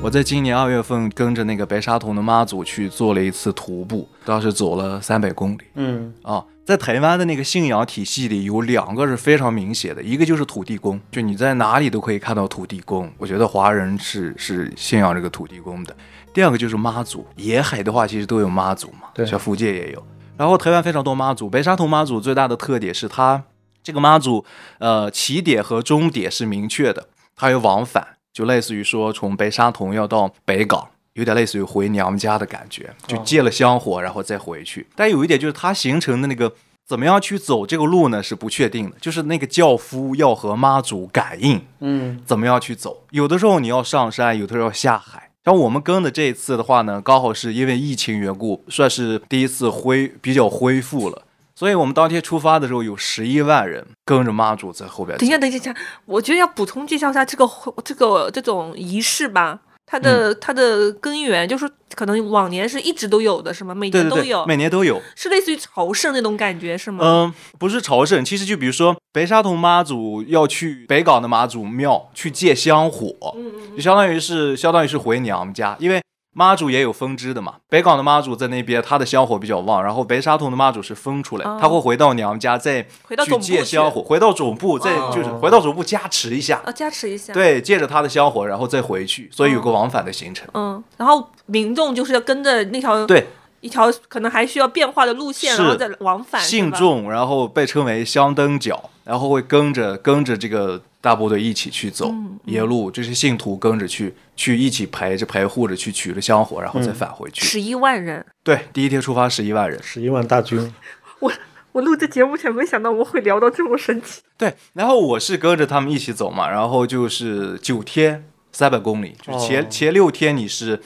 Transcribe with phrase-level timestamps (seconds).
[0.00, 6.44] 我在今年二月份跟着那个白沙屯的妈祖去做了一次徒步，当时走了三百公里嗯啊。
[6.64, 13.10] 在台湾的那个信仰体系里，有两个是非常明显的，一个就是土地公，就你在哪里都可以看到土地公。
[13.18, 15.96] 我觉得华人是是信仰这个土地公的。
[16.32, 20.02] 第二个就是妈祖，沿海的话其实都有妈祖嘛，对像福建也有。
[20.36, 23.42] 然后台湾非常多妈祖，白沙屯妈祖最大的特点是它
[23.82, 24.44] 这个妈祖，
[24.78, 34.86] 呃，起点和终点是明确的，它有往返，就类似于说从白沙屯要到北港，有点类似于回娘家的感觉，就哦借了香火然后再回去。
[34.94, 36.54] 但有一点就是它形成的那个
[36.86, 43.02] 怎么样去走这个路呢是不确定的，就是那个轿夫要和妈祖感应，嗯怎么样去走。
[43.10, 45.32] 有的时候你要上山，有的时候要下海。
[45.44, 51.22] 像我们跟的这一次的话呢，刚好是因为疫情缘故，算是第一次恢比较恢复了，
[51.58, 55.18] 所以我们当天出发的时候有十一万人跟着妈祖在后边。
[55.18, 57.44] 等一下，等一下，等一下，我觉得要补充介绍一下这个
[57.84, 59.58] 这个这种仪式吧。
[59.84, 63.74] 它的、嗯它的根源就是可能往年是一直都有的，是吗？
[63.74, 65.02] 每对对对，年都有，每年都有。
[65.16, 67.04] 是类似于朝圣那种感觉，是吗？
[67.04, 76.00] 嗯，不是朝圣，其实就比如说白沙屯妈祖要去北港的妈祖庙去借香火，嗯嗯就相当于是相当于是回娘家，因为
[76.34, 77.54] 妈祖也有分支的嘛。
[77.68, 90.46] 北港的妈祖在那边，他的香火比较旺，然后白沙屯的妈祖是分出来，哦他会回到娘家再去借香火，回到总部再哦就是回到总部加持一下，啊，加持一下。，对，借着他的香火，然后再回去，所以有个往返的行程。
[90.54, 93.26] 嗯，然后民众就是要跟着那条对，
[93.60, 96.40] 一条可能还需要变化的路线，是然后再往返。
[96.40, 107.44] 信众，然后被称为香灯脚，然后会跟着跟着这个大部队一起去走，嗯沿路这些信徒跟着去，去一起陪着陪护着去取了香火，然后再返回去。
[107.44, 108.24] 十一万人。
[108.42, 110.72] 对，第一天出发十一万人，十一万大军，
[111.20, 111.32] 我
[111.72, 114.22] 我录这节目前没想到我会聊到这么神奇。
[114.36, 120.80] 对，然后我是跟着他们一起走嘛，然后就是九天三百公里，就前、哦前六天你是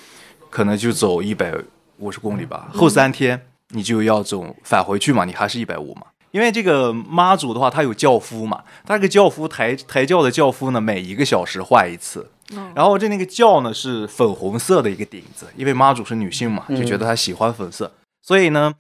[0.51, 1.55] 可能就走一百
[1.99, 6.03] 五十公里吧，后三天你就要走返回去嘛，你还是一百五嘛。
[6.33, 12.29] 因为这个妈祖的话，他有轿夫嘛，他这个轿夫抬抬轿的轿夫呢，每一个小时换一次。
[12.75, 17.91] 然后这那个轿呢是粉红色的一个顶子，因为妈祖是女性嘛，就觉得她喜欢粉色，
[18.21, 18.75] 所以呢，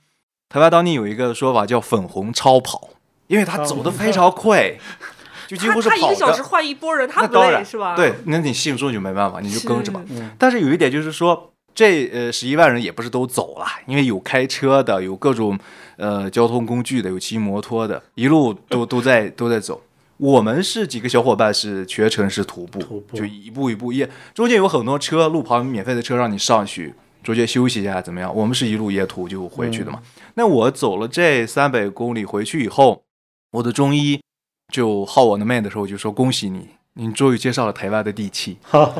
[0.51, 2.91] 台湾当地有一个说法叫粉红超跑，
[3.29, 4.75] 因为她走的非常快，
[5.49, 6.43] 就几乎是跑他一个小时。
[6.43, 7.97] 换一波人，他不累是吧？
[7.97, 10.03] 对，那你信众就没办法，你就跟着吧。
[10.07, 15.59] 是但是有一点就是说，这呃十一万人也不是都走了，因为有开车的，有各种
[15.97, 19.83] 呃交通工具的，有骑摩托的，一路都 都在都在走。
[20.19, 26.95] 我们是几个小伙伴是全程是徒步，徒步就一步一步也中间有很多车，路旁免费的车让你上去，
[27.25, 28.33] 中间休息一下怎么样？
[28.33, 30.01] 我们是一路沿途就回去的嘛。
[30.35, 33.03] 那我走了这三百公里回去以后，
[33.51, 34.21] 我的中医
[34.73, 38.59] 就号我的妹的时候就说恭喜你，你终于介绍了台湾的地气。
[38.63, 38.95] 哈，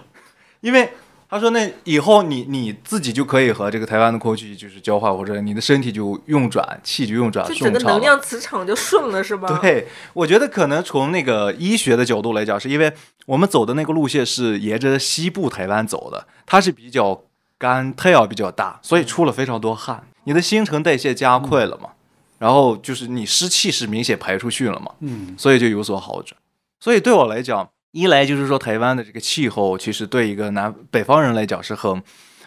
[0.60, 0.90] 因为
[1.30, 7.72] 他说那以后你你自己就可以和这个台湾的空气就是交换，或者你的身体就运转，气就运转就整。
[7.72, 12.90] 个能量磁场就顺了是吧？，对，我觉得可能从那个医学的角度来讲，是因为
[13.26, 17.22] 我们走的那个路线是沿着西部台湾走的，它是比较
[17.58, 21.90] 干，太阳比较大，所以出了非常多汗，你的新陈代谢加快了嘛，
[22.38, 26.40] 然后就是你湿气是明显排出去了嘛，嗯，所以就有所好转。
[26.80, 27.68] 所以对我来讲，
[27.98, 32.00] 一来就是说台湾的这个气候，其实对一个南北方人来讲是很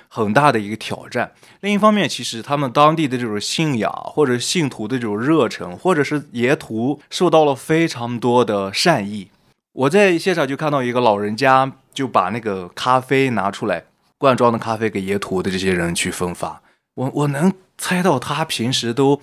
[0.07, 1.34] 很大的一个挑战。
[1.59, 9.29] 另一方面，其实他们当地的这种信仰或者信徒的这种热忱，或者是沿途受到了非常多的善意。
[9.73, 13.84] 我在现场就看到一个老人家就把那个咖啡拿出来，
[14.17, 16.61] 罐装的咖啡给沿途的这些人去分发。
[16.95, 19.22] 我我能猜到他平时都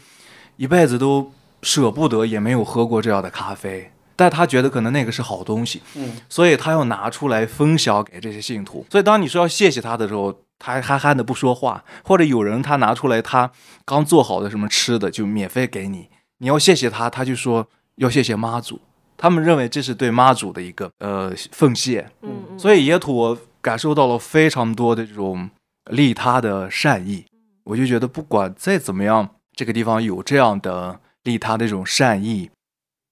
[0.56, 8.84] 一辈子都舍不得，也没有喝过这样的咖啡，但他觉得可能那个是好东西，嗯，所以他要拿出来分享给这些信徒。
[8.90, 13.48] 所以当你说要谢谢他的时候，他还憨憨的不说话，或者有人他拿出来他
[13.84, 16.08] 刚做好的什么吃的就免费给你，
[16.38, 18.80] 你要谢谢他，他就说要谢谢妈祖，
[19.16, 25.48] 他们认为这是对妈祖的一个呃奉献，嗯嗯，所以野土我感受到了非常多的这种
[25.92, 27.24] 利他的善意，
[27.62, 32.50] 我就觉得不管再怎么样，这个地方有这样的利他的这种善意，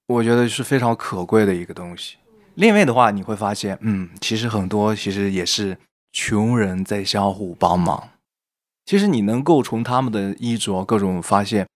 [0.07, 2.15] 我觉得是非常可贵的一个东西。
[2.55, 5.77] 另外的话，你会发现，嗯，其实很多其实也是
[6.11, 8.09] 穷人在相互帮忙。
[8.85, 11.67] 其实你能够从他们的衣着各种发现，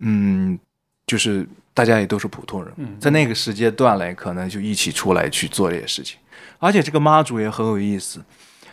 [0.00, 0.58] 嗯，
[1.06, 6.18] 就是大家也都是普通人，嗯在那个时间段来，可能就一起出来去做这些事情。
[6.58, 8.20] 而且这个妈祖也很有意思，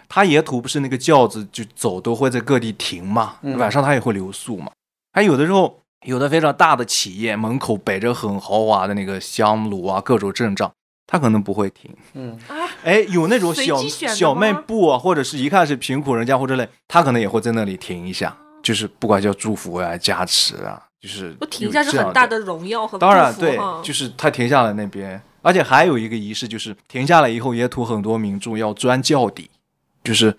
[0.09, 4.71] 他沿途不是那个轿子就走都会在各地停嘛，嗯晚上他也会留宿嘛。
[5.13, 10.71] 还有的时候，有的非常大的企业门口摆着很豪华的那个香炉啊，各种阵仗，
[11.07, 11.89] 他可能不会停。
[12.13, 12.37] 嗯，
[12.83, 29.49] 哎，有那种小小卖部啊，或者是一看是贫苦人家或者类，他可能也会在那里停一下，就是不管叫祝福啊、加持啊，就是我停一下是很大的荣耀和当然对，就是他停下来那边，而且还有一个仪式，就是停下来以后，也土很多民众要钻轿底，
[30.03, 30.35] 就是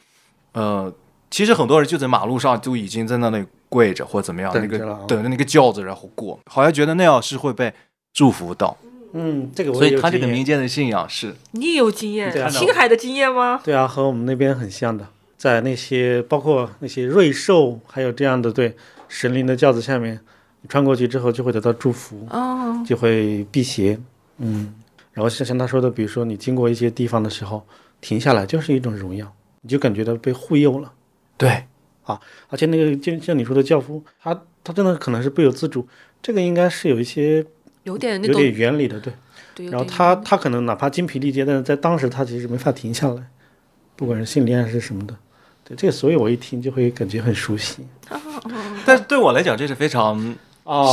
[0.53, 0.93] 呃，
[1.31, 3.45] 其实很多人就在马路上就已经在那里
[3.75, 4.79] 跪着或怎么样，那个
[5.09, 7.75] 等着那个轿子然后过，好像觉得那样是会被
[8.13, 8.77] 祝福到，
[9.15, 13.61] 嗯，这个我所以他这个民间的信仰是你也有经验青海的经验吗？
[13.65, 18.77] 对啊，和我们那边很像的，在那些包括那些瑞兽，还有这样的对
[19.09, 20.21] 神灵的轿子下面，
[20.61, 23.99] 你穿过去之后就会得到祝福，哦，就会辟邪。
[24.39, 24.73] 嗯，
[25.13, 27.67] 然后像像他说的，比如说你经过一些地方的时候
[28.01, 29.27] 停下来，就是一种荣耀，
[29.63, 30.93] 你就感觉到被护佑了。
[31.37, 31.65] 对
[32.49, 35.87] 而且那个就像你说的教夫，他他真的可能是不由自主，
[36.23, 37.45] 这个应该是有一些
[37.85, 39.13] 有点有点原理的，对。
[39.57, 43.23] 对，然后他他可能哪怕精疲力竭，但是在当时他其实没法停下来，
[43.95, 45.17] 不管是心理还是什么的。
[45.63, 47.87] 对这个，所以我一听就会感觉很熟悉。
[48.85, 50.35] 但是对我来讲，这是非常哦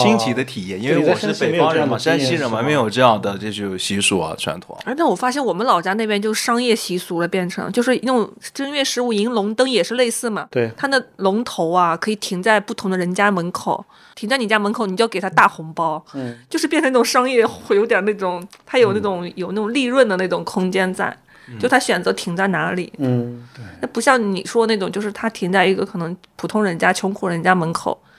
[0.04, 4.78] 新奇的体验，因为我是北方人嘛，山西人嘛，没有这样的这种习俗啊传统。
[4.84, 10.48] 哎但我发现我们老家那边就商业习俗了，变成就是那种正月十五迎龙灯也是类似嘛。
[10.52, 13.86] 对，它的龙头啊，可以停在不同的人家门口，
[14.16, 21.16] 停在你家门口，你就要给他大红包，嗯，就是变成那种商业，会有点那种，它有那种、有那种利润的那种空间在，
[21.60, 28.11] 就他选择停在哪里，嗯，对那不像你说那种，就是他停在一个可能普通人家、穷苦人家门口，他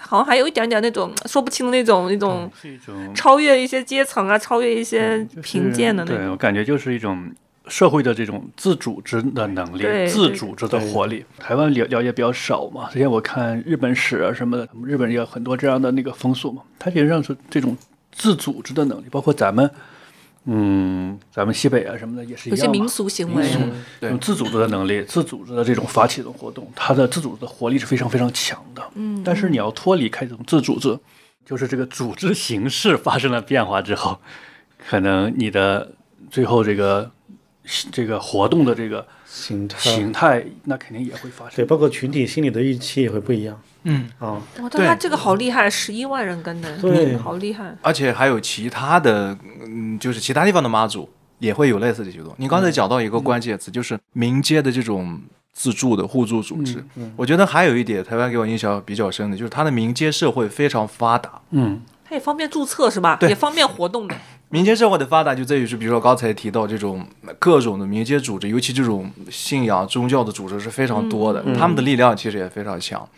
[0.00, 2.50] 好像还有一点点那种 说不清的那种那种
[3.14, 6.18] 超越一些阶层啊，超越一些贫贱的那种。
[6.18, 7.30] 对我感觉就是一种
[7.68, 11.24] 社会的这种自组织的能力对，自组织的活力。
[11.38, 17.76] 台湾了了解比较少嘛，之前我看日本史啊什么的，日本也有很多这样的那个风俗嘛，它实际上是这种
[18.12, 19.70] 自组织的能力，包括咱们。
[20.46, 23.42] 嗯，咱们西北啊什么的也是一样嘛有些民俗行为。
[23.42, 23.58] 民，俗
[24.00, 24.18] 对。
[24.18, 28.82] 自组织的能力、自组织的这种发起的活动，它的自组织的活力是非常非常强的。
[28.94, 30.98] 嗯，但是你要脱离开这种自组织，
[31.46, 34.20] 就是这个组织形式发生了变化之后，
[34.86, 35.92] 可能你的
[36.30, 37.10] 最后这个
[37.90, 44.32] 这个活动的这个形态，形态，那肯定也会发生对，包括群体心理的预期也会不一样嗯，啊。
[44.60, 47.74] 哇，但他这个好厉害，十一万人跟的，对好厉害。
[47.82, 51.08] 而且还有其他的，嗯，就是其他地方的妈祖
[51.38, 52.34] 也会有类似的举动。
[52.38, 55.18] 你刚才讲到一个关键词，就是民间的这种
[55.52, 56.84] 自助的互助组织。
[56.96, 61.40] 嗯我觉得还有一点，台湾给我印象比较深的，就是它的民间社会非常发达。
[61.50, 63.16] 嗯，它也方便注册是吧？
[63.18, 64.14] 对也方便活动的。
[64.50, 67.04] 民间社会的发达就在于是，比如说刚才提到这种
[67.38, 73.08] 各种的民间组织，尤其这种信仰宗教的组织是非常多的，他们的力量其实也非常强。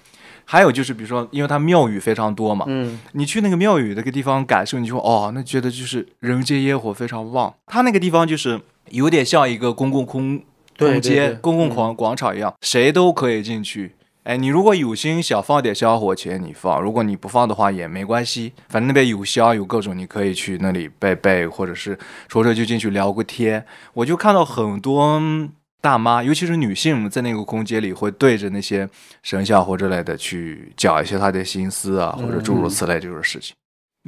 [0.49, 7.52] 还有就是，比如说，因为它庙宇非常多嘛，嗯，你去那个庙宇那个地方感受，你就说哦，那觉得就是人间烟火非常旺。
[7.67, 10.44] 它那个地方就是有点像一个公共空空
[10.78, 13.96] 对对对间、公共广广场一样，谁都可以进去。
[14.26, 21.96] 哎，你如果有心想放点香火钱，你放；如果你不放的话也没关系，反正那边有香有各种，你可以去那里拜拜，或者是
[22.26, 23.64] 说着就进去聊个天。
[23.94, 25.23] 我就看到很多
[25.81, 28.88] 大妈，尤其是女性，在那个空间里会对着那些
[29.23, 33.55] 神像或之类的去讲一些她的心思啊，或者诸如此类这种事情。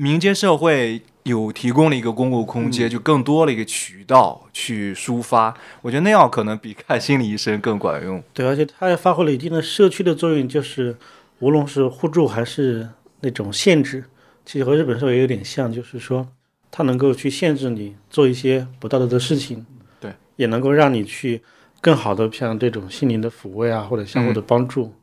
[0.00, 5.52] 民间社会有提供了一个公共空间，就更多了一个渠道去抒发。
[5.82, 8.22] 我觉得那样可能比看心理医生更管用。
[8.32, 10.96] 对，而且它也发挥了一定的社区的作用，就是
[11.40, 12.88] 无论是互助还是
[13.22, 14.04] 那种限制，
[14.46, 16.28] 其实和日本社会有点像，就是说
[16.70, 19.66] 它能够去限制你做一些不道德的事情，
[19.98, 21.42] 对，也能够让你去
[21.80, 24.94] 更好的像这种心灵的抚慰啊，或者相互的帮助。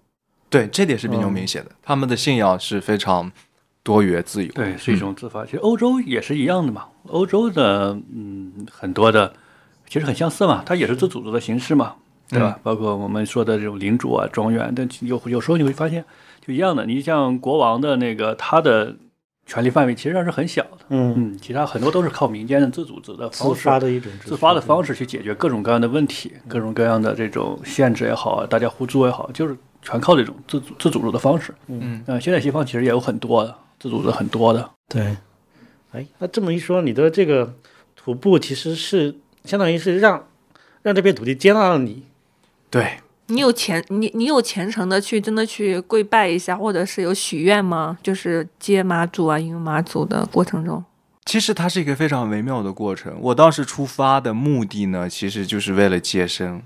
[0.50, 1.72] 对，这点是比较明显的。
[1.84, 3.30] 他们的信仰是非常
[3.86, 4.52] 多元自由。
[4.54, 5.46] 对，是一种自发。
[5.46, 9.32] 其实欧洲也是一样的嘛，欧洲的嗯很多的
[9.88, 11.94] 其实很相似嘛，它也是自组织的形式嘛，
[12.28, 12.60] 对吧？
[12.64, 16.04] 包括我们说的这种领主啊、庄园，但有有时候你会发现
[16.46, 16.86] 就一样的。
[16.88, 18.96] 你像国王的那个他的
[19.46, 24.96] 权力范围其实上是很小的，嗯，嗯，其他很多都是靠民间的自组织的自方式发的一种自发的方式。
[24.96, 31.54] 去解决各种各样的问题，各种各样的这种限制也好啊，大家互助也好，就是全靠这种自组自组织的方式。
[31.68, 35.18] 嗯，呃，现在西方其实也有很多的自组的很多的，对，
[35.92, 37.54] 哎，那这么一说，你的这个
[37.96, 40.28] 徒步其实是相当于是让
[40.82, 42.04] 让这片土地接纳了你。
[42.70, 47.98] 对，你有虔你你有虔诚的去真的去跪拜一下，或者是有许愿吗？
[48.04, 50.84] 就是接妈祖啊、迎妈祖的过程中，
[51.26, 53.16] 其实它是一个非常微妙的过程。
[53.20, 56.62] 我当时出发的目的呢，其实就是为了接生，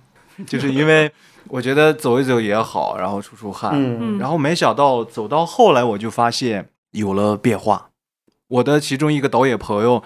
[0.48, 1.12] 就是因为
[1.48, 3.72] 我觉得走一走也好，然后出出汗。
[3.76, 7.90] 嗯然后没想到走到后来，我就发现有了变化。
[8.48, 10.02] 我的其中一个导演朋友，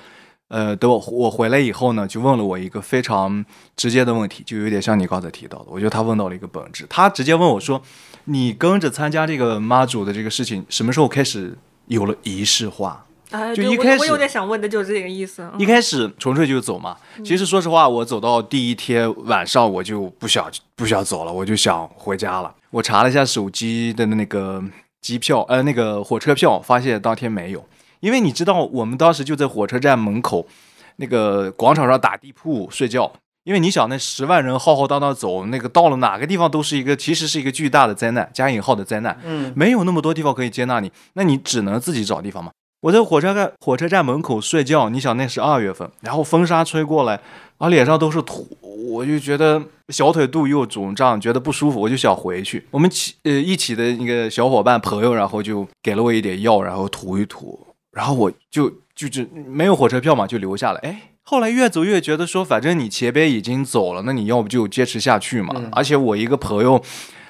[0.50, 6.86] 呃，等我我回来以后呢，就问了我一个非常直接的问题，就有点像你刚才提到的，我觉得他问到了一个本质。
[6.90, 7.82] 他直接问我说
[8.25, 15.42] ：“你跟着参加这个妈祖的这个事情，什么时候开始有了仪式化？”哎，就一开始我有点想问的就是这个意思。
[15.42, 16.96] 嗯一开始纯粹就走嘛。
[17.25, 22.54] 其实说实话，我走到第一天晚上，我就不想不想走了，我就想回家了。
[22.70, 24.63] 我查了一下手机的那个
[25.04, 27.64] 机票，呃，那个火车票，发现当天没有。
[28.00, 30.48] 因为你知道，我们当时就在火车站门口
[30.96, 33.12] 那个广场上打地铺睡觉。
[33.44, 39.20] 因为你想，那十万人浩浩荡荡走，那个到了哪个地方都是一个，其实是一个巨大的灾难，加引号的灾难。
[39.26, 42.52] 嗯，没有那么多地方可以接纳你，那你只能自己找地方嘛。
[42.84, 47.20] 我在火车站火车站门口睡觉，你想那是二月份，然后风沙吹过来，
[47.63, 48.46] 啊脸上都是土，
[48.89, 52.65] 我就觉得小腿肚又肿胀，觉得不舒服，我就想回去。
[52.72, 60.79] 我们起呃一起的那个小伙伴朋友，然后就给了我一点药，然后涂一涂，然后我就就就没有火车票嘛，就留下了。
[60.79, 65.53] 哎，后来越走越觉得说，反正你前边已经走了，那你要不就坚持下去嘛。
[65.55, 66.84] 嗯而且我一个朋友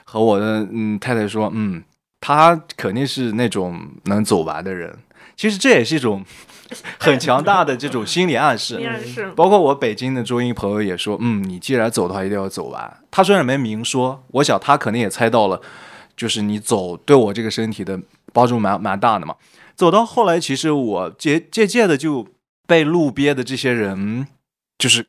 [0.03, 1.83] 和我的嗯太太说，嗯，
[2.19, 4.97] 他肯定是那种能走完的人。
[5.37, 6.25] 其实这也是一种
[6.99, 8.79] 很强大的这种心理暗示。
[9.35, 12.97] 包括我北京的中医朋友也说，嗯，你既然走的话，一定要走完。
[13.11, 15.61] 他虽然没明说，我想他肯定也猜到了，
[16.15, 17.99] 就是你走对我这个身体的
[18.31, 19.35] 帮助蛮蛮大的嘛。
[19.75, 22.27] 走到后来，其实我渐渐渐的就
[22.67, 24.27] 被路边的这些人
[24.77, 25.07] 就是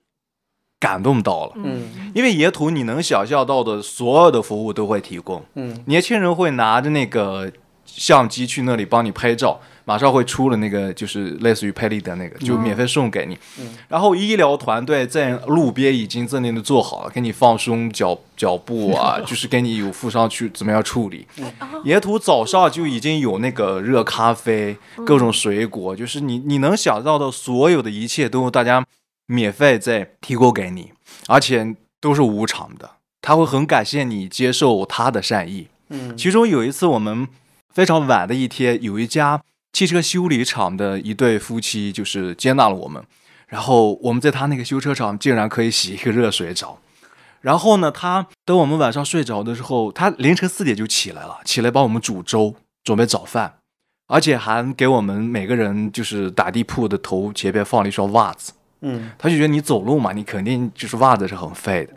[0.81, 7.51] 感动到了，嗯因为野土你能想象到的所有的服务都会提供，嗯年轻人会拿着那个
[7.85, 13.39] 相机去那里帮你拍照，马上会出了那个就是类似于拍立得那个，就免费送给你。
[13.59, 21.27] 嗯然后医疗团队在路边已经在那里做好了，给你放松脚脚步啊， 就是给你有负伤去怎么样处理。
[21.85, 28.85] 沿途早上就已经有那个热咖啡，各种水果，就是你你能想到的所有的一切都大家
[29.27, 30.93] 免费在提供给你，
[31.29, 32.91] 而且都是无偿的。
[33.21, 35.69] 他会很感谢你接受他的善意。
[35.91, 37.29] 嗯其中有一次我们
[37.73, 39.41] 非常晚的一天，有一家
[39.75, 43.05] 汽车修理厂的一对夫妻就是接纳了我们，
[43.49, 46.79] 然后我们在他那个修车厂竟然可以洗一个热水澡。
[47.41, 52.55] 然后呢，他等我们晚上睡着的时候，他凌晨四点就起来了，起来帮我们煮粥，
[52.85, 53.57] 准备早饭，
[54.07, 58.53] 而且还给我们每个人就是打地铺的头前边放了一双袜子。
[58.81, 61.95] 嗯他就觉得你走路嘛，你肯定就是袜子是很废的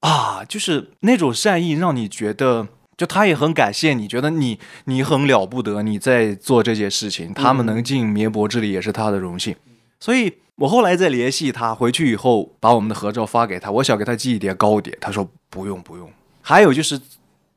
[0.00, 2.66] 啊，就是那种善意让你觉得，
[3.00, 9.56] 就他也很感谢你，觉得你你很了不得，你在做这件事情，他们能尽绵薄之力也是他的荣幸。
[9.98, 16.12] 所以我后来再联系他，回去以后把我们的合照发给他，我想给他寄一点糕点，他说不用不用。
[16.42, 17.00] 还有就是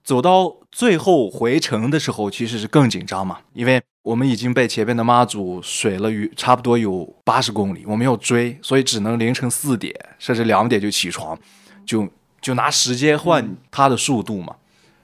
[0.01, 11.37] 走到最后回程的时候，其实是更紧张嘛，因为我们已经被前面的妈祖水了有差不多有八十公里，我们要追，所以只能凌晨四点甚至两点就起床，
[11.85, 12.07] 就
[12.39, 14.55] 就拿时间换他的速度嘛。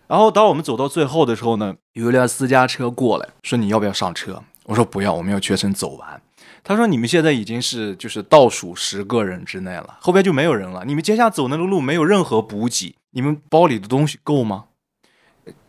[0.09, 4.41] 然后当我们走到最后的时候呢，有一辆私家车过来说你要不要上车？
[4.65, 6.21] 我说不要，我们要全程走完。
[6.63, 10.83] 他说你们现在已经是就是倒数十个人之内了，后边就没有人了。
[10.83, 14.65] 你们接下来走那个路没有任何补给，你们包里的东西够吗？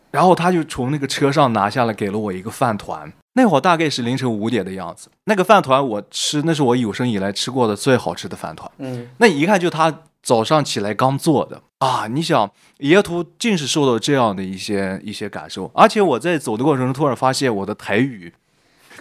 [0.09, 3.13] 然后他就从那个车上拿下来，给了我一个饭团。
[3.33, 5.09] 那会儿大概是凌晨五点的样子。
[5.23, 8.69] 那个饭团我吃，那是我有生以来吃过的最好吃的饭团。
[8.79, 12.07] 嗯那一看就他早上起来刚做的啊！
[12.07, 18.31] 你想，野图竟是受到这样的一些一些感受，而且我在走的过程中突然发现我的台语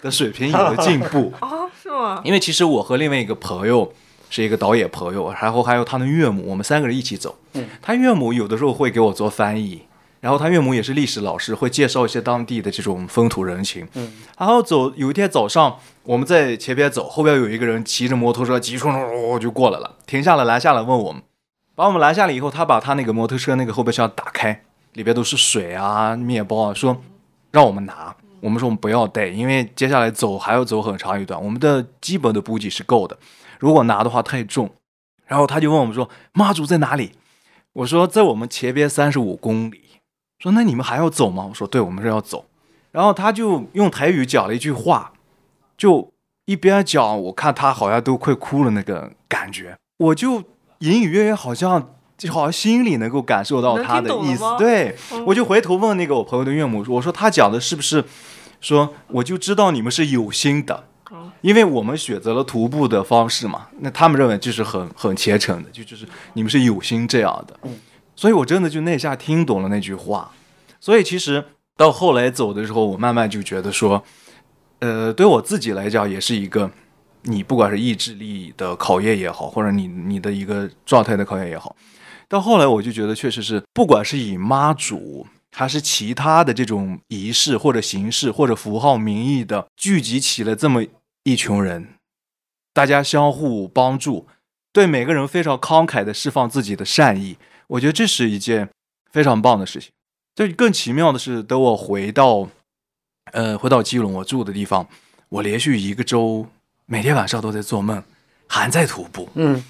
[0.01, 1.33] 的水平有了进步。
[1.41, 2.23] 啊， 是吗？
[2.25, 3.93] 因为其实我和另外一个朋友
[4.31, 7.39] 是一个导演朋友，然后还有他的岳母，我们三个人一起走。
[7.55, 9.83] 嗯他岳母有的时候会给我做翻译，
[10.21, 13.89] 然后他岳母也是历史老师，会介绍一些当地的这种风土人情。
[13.95, 21.23] 嗯然后走有一天早上，我们在前边走，后边有一个人骑着摩托车急冲冲冲就过来了，停下来拦下来问我们，
[21.75, 24.63] 把我们拦下来以后，他把他那个摩托车那个后备箱打开，
[24.93, 27.03] 里边都是水啊、面包啊，说
[27.51, 28.15] 让我们拿。
[28.41, 33.19] 我们说我们不要带，因为接下来走还要走很长一段，我们的基本的补给是够的。
[33.59, 34.71] 如果拿的话太重。
[35.27, 37.13] 然后他就问我们说：“妈祖在哪里？”
[37.75, 39.83] 我说：“在我们前边三十五公里。”
[40.41, 42.47] 说：“那你们还要走吗？”我说：“对，我们是要走。”
[42.91, 45.13] 然后他就用台语讲了一句话，
[45.79, 46.13] 就
[46.47, 50.39] 一边讲，我看他好像都快哭了那个感觉，我就
[50.79, 55.25] 隐隐约约好像就好像心里能够感受到他的意思对，嗯。
[55.27, 58.05] 我就回头问那个我朋友的岳母，我说他讲的是不是
[58.61, 67.57] 说我就知道你们是有心的嗯，因为我们选择了徒步的方式嘛，那他们认为就是很很虔诚的，就就是你们是有心这样的，
[68.21, 70.31] 所以我真的就那下听懂了那句话，
[70.79, 71.43] 所以其实
[71.75, 74.05] 到后来走的时候，我慢慢就觉得说，
[74.81, 76.71] 呃，对我自己来讲也是一个
[77.23, 81.75] 你不管是意志力的考验也好，或者你你的一个状态的考验也好。
[82.29, 90.85] 到后来我就觉得，确实是，不管是以妈祖还是其他的这种仪式或者形式或者符号名义的聚集起了这么
[91.25, 91.95] 一群人，
[92.75, 94.27] 大家相互帮助，
[94.75, 97.39] 对每个人非常慷慨的释放自己的善意，
[97.71, 98.69] 我觉得这是一件
[99.13, 99.91] 非常棒的事情。
[100.35, 102.49] 就更奇妙的是，等我回到，
[103.33, 104.87] 呃，回到基隆我住的地方，
[105.29, 106.47] 我连续一个周
[106.87, 108.03] 每天晚上都在做梦，
[108.47, 109.29] 还在徒步。
[109.35, 109.63] 嗯，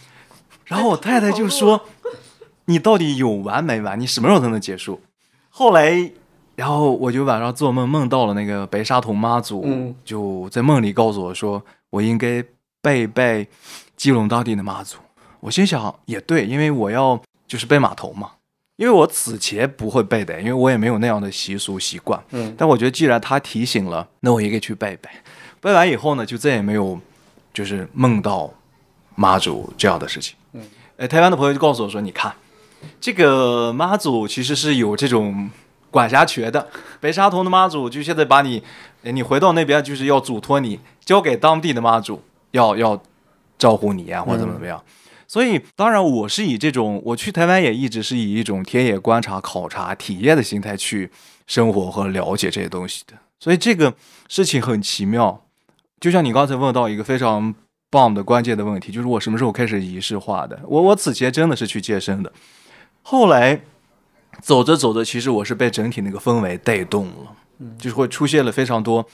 [0.64, 1.86] 然后我太太就说
[2.66, 4.00] ：“你到底有完没完？
[4.00, 5.00] 你什么时候才能结束？”
[5.50, 6.10] 后来，
[6.56, 12.42] 然后我就晚上做梦，梦到了那个白沙屯妈祖，嗯就在梦里告诉我说，我应该
[12.80, 13.46] 拜一拜
[13.96, 14.96] 基隆当地的妈祖。
[15.40, 18.30] 我心想也对，因为我要就是拜码头嘛，
[18.76, 22.22] 因为我此前不会拜的，因为我也没有那样的习俗习惯。
[22.30, 25.10] 嗯但我觉得既然他提醒了，那我也可以去拜一拜。
[25.60, 26.96] 拜完以后呢，就再也没有
[27.52, 28.48] 就是梦到
[29.16, 30.36] 妈祖这样的事情。
[30.52, 30.62] 嗯，
[30.96, 32.32] 呃，台湾的朋友就告诉我说，你看
[33.00, 35.50] 这个妈祖其实是有这种
[35.90, 36.68] 管辖权的。
[37.00, 38.62] 北沙屯的妈祖就现在把你，
[39.02, 43.02] 呃你回到那边就是要嘱托你交给当地的妈祖，要要
[43.58, 44.80] 照顾你啊，或者怎么怎么样。
[45.30, 51.08] 所以，当然，我是以这种我去台湾也一直是以一种田野观察、考察、体验的心态去
[51.46, 53.14] 生活和了解这些东西的。
[53.38, 53.94] 所以这个
[54.26, 55.46] 事情很奇妙，
[56.00, 57.54] 就像你刚才问到一个非常
[57.90, 60.60] 棒的关键的问题，就是我什么时候开始仪式化的？
[60.66, 62.32] 我我此前真的是去健身的，
[63.02, 63.60] 后来
[64.42, 67.36] 走着走着，其实我是被整体那个氛围带动了，
[67.78, 69.06] 就是会出现了非常多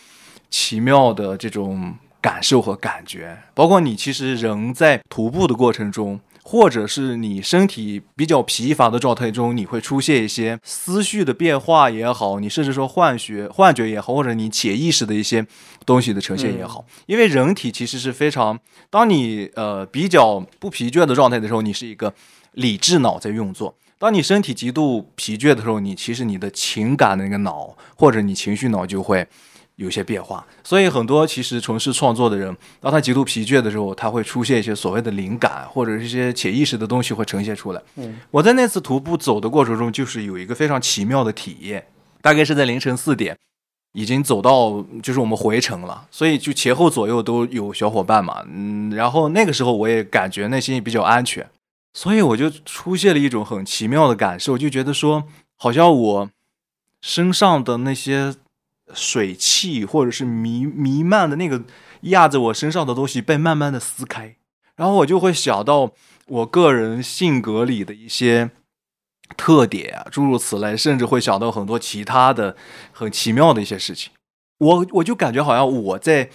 [0.49, 1.95] 奇妙的这种
[2.26, 6.18] 感受和感觉，包括你其实人在徒步的过程中。
[6.49, 15.45] 或者是你身体比较疲乏的状态中，你会出现一些思绪的变化也好，你甚至说幻觉、幻觉也好，或者你潜意识的一些
[15.85, 18.56] 东西的呈现也好，因为人体其实是非常，
[18.90, 22.14] 当你呃比较不疲倦的状态的时候，你是一个
[22.52, 29.26] 理智脑在运作；当你身体极度疲倦的时候，你其实你的情感的那个脑或者你情绪脑就会
[29.76, 30.47] 有些变化。
[30.65, 37.82] 所以很多其实从事创作的人，当他极度疲倦的时候，他会出现一些所谓的灵感或者是一些潜意识的东西会呈现出来。
[37.97, 41.86] 嗯，我在那次徒步走的过程中，就是有一个非常奇妙的体验，
[42.21, 43.36] 大概是在凌晨四点。
[43.93, 51.49] 已经走到就是我们回程了，所以就前后左右都有小伙伴嘛，嗯，然后那个时候我也感觉内心也比较安全，
[51.95, 55.25] 所以我就出现了一种很奇妙的感受，就觉得说
[55.56, 56.30] 好像我
[57.00, 58.34] 身上的那些
[58.95, 61.63] 水汽或者是弥弥漫的那个
[62.03, 64.37] 压在我身上的东西被慢慢的撕开，
[64.77, 65.93] 然后我就会想到
[66.29, 68.51] 我个人性格里的一些
[69.37, 72.57] 特点啊，诸如此类，甚至会想到很多其他的
[72.93, 74.13] 很奇妙的一些事情。
[74.59, 76.31] 我我就感觉好像我在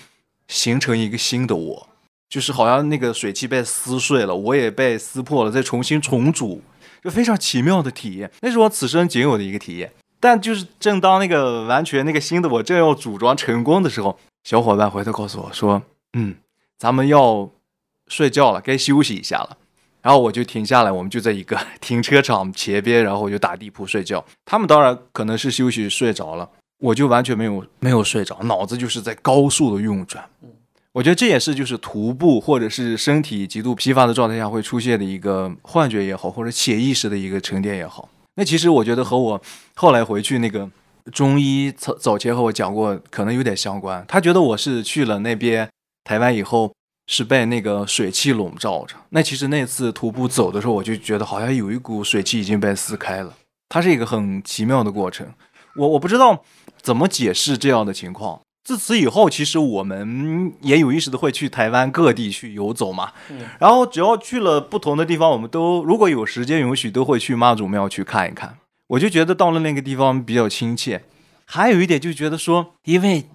[0.48, 1.90] 形成一个新的我，
[2.30, 6.62] 就是好像那个水汽被撕碎了，我也被撕破了，再重新重组，
[7.02, 8.30] 就非常奇妙的体验。
[8.42, 9.94] 那是我此生仅有的一个体验。
[10.22, 15.82] 但就是正当那个完全那个新的我正要组装成功的时候，小伙伴回头告诉我说
[16.14, 16.36] ：“嗯，
[16.78, 17.50] 咱们要
[18.08, 19.58] 睡觉了，该休息一下了。”
[20.02, 24.24] 然后我就停下来，我们就在一个停车场前边，然后我就打地铺睡觉。
[24.46, 30.24] 他们当然可能是休息睡着了，我就完全没有没有睡着，脑子就是在高速的运转。
[30.94, 38.10] 我觉得这也是就是徒步或者是身体极度疲乏的状态下会出现的一个幻觉也好，或者潜意识的一个沉淀也好。
[38.36, 39.42] 那其实我觉得和我
[39.76, 40.70] 后来回去那个
[41.12, 44.06] 中医早早前和我讲过，可能有点相关。
[44.08, 45.70] 他觉得我是去了那边
[46.04, 46.72] 台湾以后。
[47.08, 48.96] 是被那个水汽笼罩着。
[49.10, 53.34] 那其实那次徒步走的时候，我就觉得好像有一股水汽已经被撕开了。
[53.68, 55.28] 它是一个很奇妙的过程。
[55.76, 56.46] 我我不知道
[56.82, 58.40] 怎么解释这样的情况。
[58.64, 63.12] 自此以后，其实我们也有意识的会去台湾各地去游走嘛。
[63.60, 68.58] 然后只要去了不同的地方，我们都如果有时间允许，都会去妈祖庙去看一看。
[68.88, 71.04] 我就觉得到了那个地方比较亲切。
[71.46, 73.26] 还有一点就觉得说，因为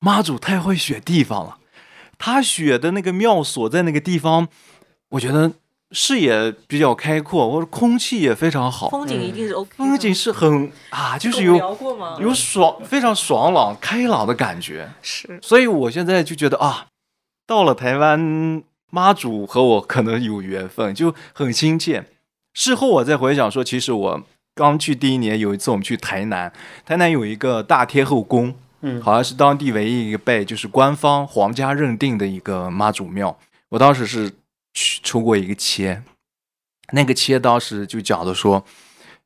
[0.00, 1.58] 妈祖太会选地方了。
[2.18, 4.48] 他选的那个庙所在那个地方，
[5.10, 5.52] 我觉得
[5.90, 9.70] 视野比较开阔，或者空气也非常好，风景一定是 OK。
[9.76, 11.56] 风景是很啊，就是有？
[12.20, 14.90] 有爽非常爽朗开朗的感觉。
[15.02, 16.86] 是所以我现在就觉得啊，
[17.46, 22.04] 到了台湾，妈祖和我可能有缘分，就很亲切。
[22.52, 24.22] 事后我再回想说，其实我
[24.54, 26.52] 刚去第一年，有一次我们去台南，
[26.84, 28.54] 台南有一个大天后宫。
[28.86, 33.34] 嗯好像是当地唯一一个被就是官方皇家认定的一个妈祖庙。
[33.70, 34.30] 我当时是
[34.74, 36.04] 去抽过一个签，
[36.92, 38.62] 那个签当时就讲的说，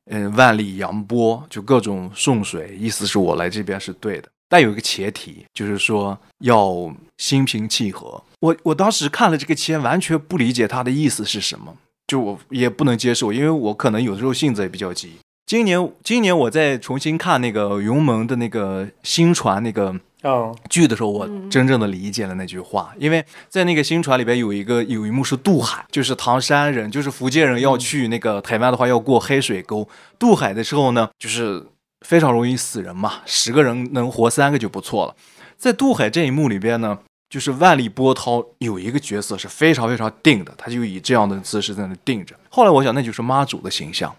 [0.05, 4.29] 嗯、万里扬波，就各种送水，意思是我来这边是对的。
[4.47, 8.23] 但有一个前提，就是说要心平气和。
[8.39, 11.75] 我我当时看了这个签，完全不理解他的意思是什么，
[12.07, 15.17] 就我也不能接受，因为我可能有的时候性子也比较急。
[15.45, 31.65] 今年今年我在重新看那个云门的那个新传那个哦，剧的时候，我真正的理解了那句话，因为在那个新传里边有一个有一幕是渡海，就是唐山人，就是福建人要去那个台湾的话要过黑水沟，渡海的时候呢，就是
[32.05, 35.15] 非常容易死人嘛，十个人能活三个就不错了。
[35.57, 42.35] 在渡海这一幕里边呢，就是万里波涛有一个角色是非常非常定的，他就以这样的姿势在那定着。
[42.49, 44.13] 后来我想，那就是妈祖的形象，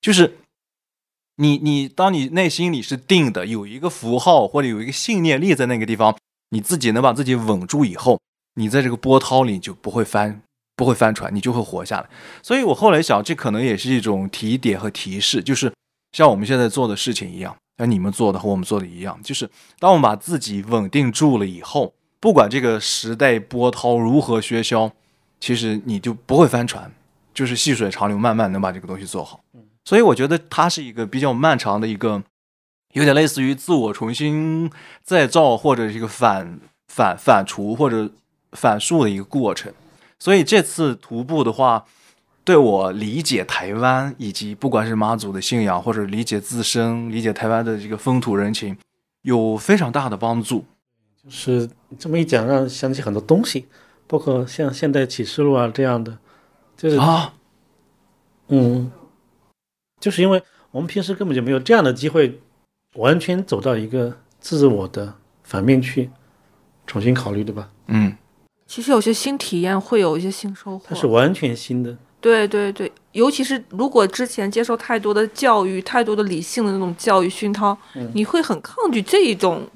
[0.00, 0.36] 就是
[1.40, 6.16] 你你当你内心里是定的，有一个符号或者有一个信念立在那个地方，
[6.50, 8.20] 你自己能把自己稳住以后，
[8.56, 10.42] 你在这个波涛里就不会翻
[10.74, 12.08] 不会翻船，你就会活下来。
[12.42, 15.72] 所以我后来想，这可能也是一种提点和提示，就是
[16.10, 19.48] 像我们现在做的事情一样，像你们做的和我们做的一样，就是
[19.78, 24.90] 当我们把自己稳定住了以后，不管这个时代波涛如何喧嚣，
[25.38, 26.92] 其实你就不会翻船，
[27.32, 29.40] 就是细水长流，慢慢能把这个东西做好。
[29.88, 32.22] 所以我觉得它是一个比较漫长的一个，
[32.92, 34.70] 有点类似于自我重新
[35.02, 38.10] 再造或者是一个反反反刍或者
[38.52, 39.72] 反述的一个过程。
[40.18, 41.86] 所以这次徒步的话，
[42.44, 48.76] 对我理解台湾以及不管是妈祖的信仰，或者理解自身、理解台湾的这个风土人情，
[49.22, 50.66] 有非常大的帮助。
[51.24, 51.66] 就是
[51.98, 53.64] 这么一讲，让想起很多东西，
[54.06, 56.18] 包括像现代启示录啊这样的，
[56.76, 57.32] 就是啊，
[58.48, 58.92] 嗯，
[60.00, 62.40] 就是因为我们平时根本就没有这样的机会，
[62.94, 66.10] 完全走到一个自我的反面去
[66.86, 67.68] 重新考虑，对吧？
[67.88, 68.16] 嗯，
[68.66, 70.84] 其实有些新体验会有一些新收获。
[70.88, 77.76] 它是完全新的，对对对，尤其是如果之前接受太多的教育、太多的理性的那种教育熏陶，
[78.14, 79.66] 你会很抗拒这一种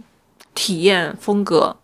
[0.54, 1.76] 体验风格。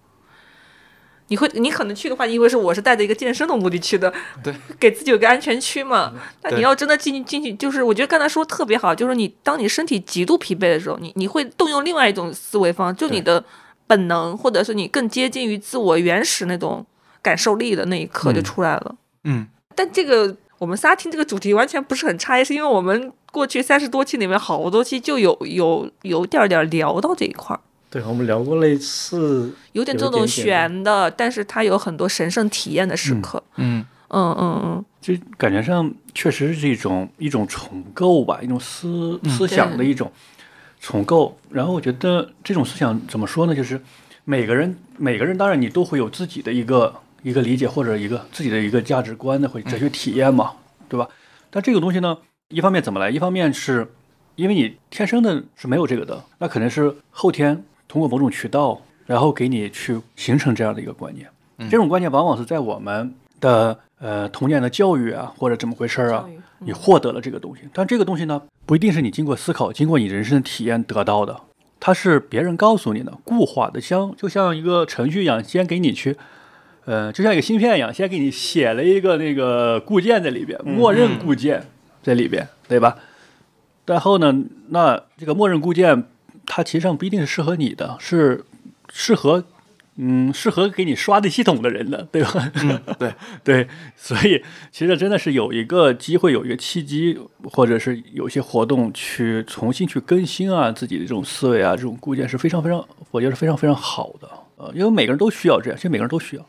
[1.28, 4.12] 你会，你可能去的话，因为是我是带着一个健身的目的去的，
[4.42, 6.12] 对， 给自己有个安全区嘛。
[6.42, 13.44] 那你要真的进进去，就是我觉得刚才说特别好，就是你当你身体极度疲惫的时候，你你会动用另外一种思维方式，就你的
[13.86, 16.84] 本能，或者是你更接近于自我原始那种
[17.20, 18.94] 感受力的那一刻就出来了。
[19.24, 27.60] 嗯，但这个我们仨听这个主题完全不是很差异，是因为我们过去三十多期里面好多期就有有有点点聊到这一块儿，
[27.90, 33.42] 对，我们聊过类似，有点这种有点点悬的，但是它有很多神圣体验的时刻。
[33.56, 40.12] 嗯，嗯嗯嗯，就感觉上确实是一种一种重构吧，一种思思想的一种
[40.80, 41.38] 重构。
[41.50, 43.54] 然后我觉得这种思想怎么说呢？
[43.54, 43.80] 就是
[44.24, 50.52] 每个人每个人当然你都会有自己的一个一个理解或者一个自己的一个价值观的或者哲学体验嘛，
[50.88, 51.08] 对吧？
[51.50, 53.08] 但这个东西呢，一方面怎么来？
[53.08, 53.90] 一方面是
[54.36, 61.26] 因为你天生的是没有这个的，那可能是后天通过某种渠道，然后给你去形成这样的一个观念。
[61.68, 66.24] 这种观念往往是在我们的呃童年的教育啊，或者怎么回事儿啊
[66.60, 67.62] 你获得了这个东西。
[67.72, 71.40] 但这个东西呢，不一定是你经过思考、经过你人生的体验得到的，
[71.80, 76.16] 它是别人告诉你的，固化的，像就像一个程序一样，先给你去。
[76.84, 81.66] 呃，就像一个芯片一样，先给你写了一个那个固件在里边，默认固件
[82.02, 82.96] 在里边，对吧？
[83.84, 86.04] 然后呢，那这个默认固件，
[86.50, 88.44] 它其实上不一定是适合你的，是
[88.90, 89.44] 适合
[89.96, 92.50] 嗯适合给你刷的系统的人的，对吧？
[92.98, 104.28] 对对，所以其实真的是有一个机会，有一个契机，或者是有一些活动去重新去更新啊自己的这种思维啊，这种固件是非常非常，我觉得是非常非常好的。
[104.56, 106.44] 呃，因为每个人都需要这样，其实每个人都需要。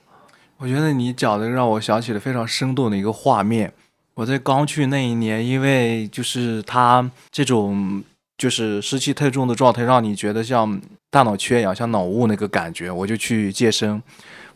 [0.57, 3.73] 我觉得你讲的让我想起了非常生动的一个画面。
[4.15, 8.03] 我在刚去那一年，因为就是他这种
[8.39, 14.01] 就是湿气太重的状态，让你觉得像大脑缺氧、像脑雾那个感觉，我就去健身。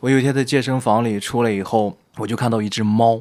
[0.00, 3.20] 我有一天在健身房里出来以后，我就看到一只猫，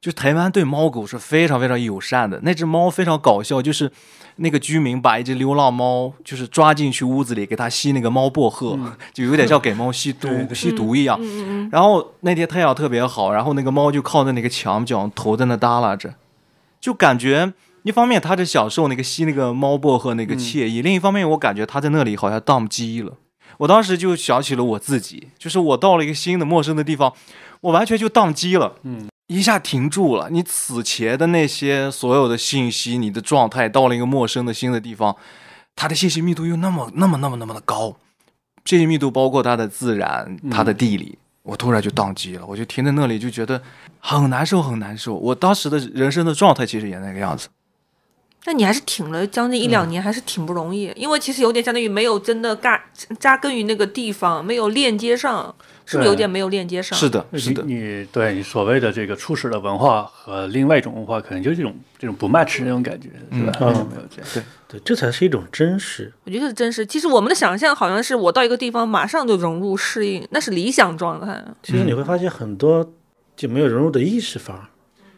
[0.00, 2.40] 就台湾对猫狗是非常非常友善的。
[2.42, 3.90] 那只猫非常搞笑，就是
[4.36, 8.78] 那个居民把一只流浪猫就是抓进去屋子里给它吸那个猫薄荷，
[9.12, 11.20] 就有点像给猫吸毒、 吸毒一样。
[11.70, 16.14] 然后那天太阳特别好，然后那个猫就靠在那个墙角，头在那耷拉着，
[16.80, 17.52] 就感觉
[17.88, 23.14] 一方面他在享受那个吸那个猫薄荷那个惬意，另一方面我感觉他在那里好像宕机了。
[23.56, 27.10] 我当时就想起了我自己，就是我到了一个新的陌生的地方，
[27.62, 30.28] 我完全就宕机了，嗯，一下停住了。
[30.28, 35.16] 你此前的那些所有的信息，你的状态到了一个陌生的新的地方，
[35.74, 37.96] 它的信息密度又那么那么那么那么的高，
[38.62, 43.62] 这些密度包括它的自然、它的地理，我突然就宕机了，我就停在那里，就觉得
[43.98, 45.14] 很难受，很难受。
[45.14, 47.48] 我当时的人生的状态其实也那个样子。
[48.44, 52.82] 那你还是挺了将近一两年，还是挺不容易，因为其实有点相当于没有真的扎
[53.18, 56.98] 扎根于那个地方，没有链接上，是不是有点没有链接上？
[56.98, 63.52] 是的，是的，你你对你所谓的这个初始的文化和另外一种文化，可能就是这种这种不 match 那种感觉，是吧？
[63.60, 64.46] 嗯为什么有这样？
[64.68, 66.10] 对，这才是一种真实。
[66.24, 66.86] 我觉得是真实。
[66.86, 71.44] 其实我们的想象好像是我到一个地方马上就融入适应，那是理想状态。
[71.62, 72.94] 其实你会发现很多
[73.36, 74.62] 就没有融入的意识反而，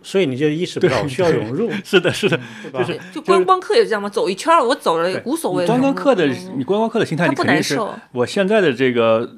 [0.03, 2.83] 所以你就意识不到需要融入， 是的，是的，对吧？
[2.85, 5.67] 对就观光客也是这样嘛，走一圈儿我走了也无所谓。
[5.67, 7.95] 观光客的嗯你观光客的心态，他不你肯定是难受。
[8.13, 9.31] 我现在的这个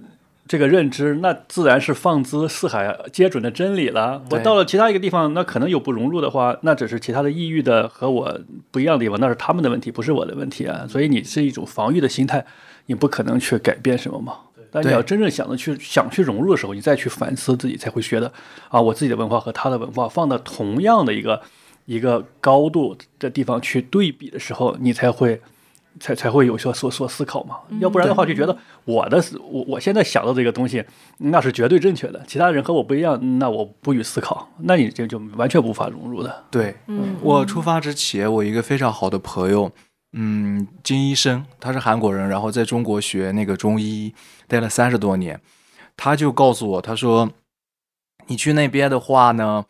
[0.46, 4.22] 这个认知，那自然是放之四海皆准的真理了。
[4.30, 10.84] 我到了其他一个地方，那可能有不融入的话，那只是其他的异域的和我不一样的地方，那是他们的问题，不是我的问题啊。
[10.88, 12.44] 所以你是一种防御的心态，
[12.86, 14.34] 你不可能去改变什么嘛。
[14.72, 18.32] 但你要真正想着去想去融入的时候，你再去反思自己，才会觉得
[18.70, 21.40] 啊，我自己的文化和他的文化放到同样的一个
[21.84, 25.40] 一个高度的地方去对比的时候，你才会
[26.00, 27.56] 才才会有所所所思考嘛。
[27.80, 28.56] 要不然的话，就觉得
[28.86, 30.82] 我的我我现在想到这个东西
[31.18, 36.44] 那是绝对正确的，其他人和我不一样，那我不予思考，那你这就完全无法融入的。
[36.50, 39.70] 对，嗯，我出发之前，我一个非常好的朋友，
[40.14, 44.14] 嗯，金医生，他是韩国人，然后在中国学那个中医，
[44.46, 45.40] 待了三十多年。
[45.96, 47.30] 他就告诉我，他说，
[48.26, 49.64] 你去那边的话呢，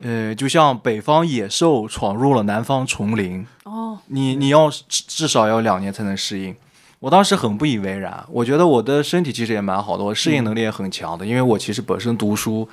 [0.00, 6.56] 呃，就像北方野兽闯入了南方丛林，哦，你你要至至少要两年才能适应。
[6.98, 12.68] 我当时很不以为然，我觉得我的身体其实也蛮好的，我适应能力也很强的，因为我其实本身读书。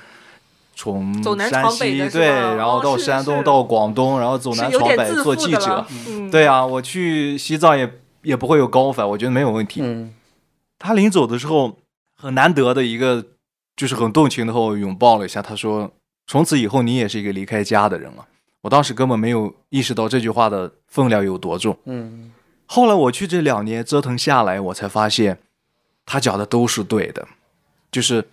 [0.80, 5.86] 从走南山西对，然后到山东，是到广东，然后走南闯北做记者
[6.32, 9.82] 对啊，我去西藏也也不会有高反，我觉得没有问题。
[9.82, 10.14] 嗯，
[10.78, 11.76] 他临走的时候
[12.16, 13.26] 很难得的一个，
[13.76, 15.42] 就是很动情的和我拥抱了一下。
[15.42, 15.92] 他说
[16.26, 18.26] ：“从此以后你也是一个离开家的人了。”
[18.62, 21.76] 我当时根本没有意识到这句话的分量有多重。
[21.84, 22.32] 嗯，
[22.64, 25.40] 后来我去这两年折腾下来，我才发现
[26.06, 27.28] 他讲的都是对的，
[27.92, 28.26] 就是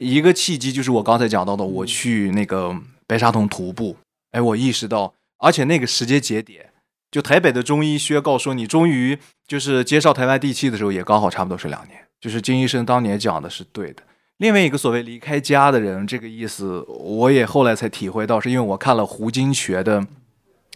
[0.00, 2.74] 一个契机，就是我刚才讲到的，我去那个
[3.06, 3.96] 白沙屯徒步，
[4.30, 6.70] 哎，我意识到，而且那个时间节点，
[7.10, 14.02] 就台北的中医宣告说你终于就是介绍台湾地气的时候，也刚好差不多是两年，就是金医生当年讲的是对的。
[14.38, 20.06] 另外一个所谓离开家的人，这个意思我也后来才体会到，是因为我看了胡金铨的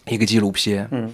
[0.05, 1.11] 一个纪录片，嗯，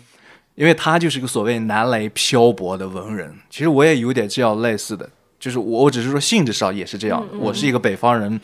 [0.55, 5.09] 因为他就是个所谓南来漂泊的文人，其实我也有点这样类似的，
[5.41, 8.39] 就是我我只是说性质上也是这样，嗯嗯我是一个北方人，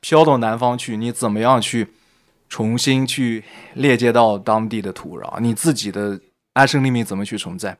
[0.00, 1.88] 飘到南方去，你怎么样去
[2.48, 3.42] 重新去
[3.74, 6.20] 链接到当地的土壤，你自己的
[6.52, 7.76] 安身立命怎么去存在？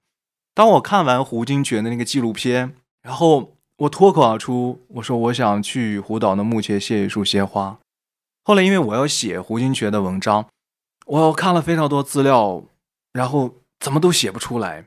[0.53, 7.79] 当我看完胡金铨的那个纪录片，然后我脱口而出，我说我想去胡岛的墓前献一束鲜花。
[8.43, 10.47] 后来因为我要写胡金铨的文章，
[11.07, 12.65] 我看了非常多资料，
[13.13, 14.87] 然后怎么都写不出来。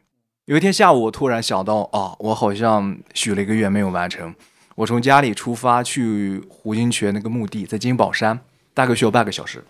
[0.50, 4.34] 有一天下午，我突然想到，啊，我好像许了一个愿没有完成。
[4.74, 8.40] 我从家里出发去胡金铨那个墓地，在金宝山，
[8.74, 9.64] 大概需要半个小时。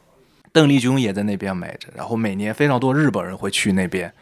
[0.54, 4.14] 邓丽君也在那边埋着，然后每年非常多日本人会去那边，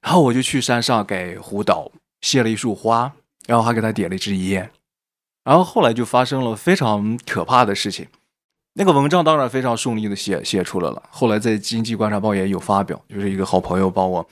[0.00, 3.12] 然后我就去山上给胡导献了一束花，
[3.48, 4.70] 然后还给他点了一支烟，
[5.42, 8.06] 然后后来就发生了非常可怕的事情。
[8.74, 14.24] 那个文章当然非常顺利的写写出来了，后来在《经济观察报》也有发表，就是一个好朋友帮我，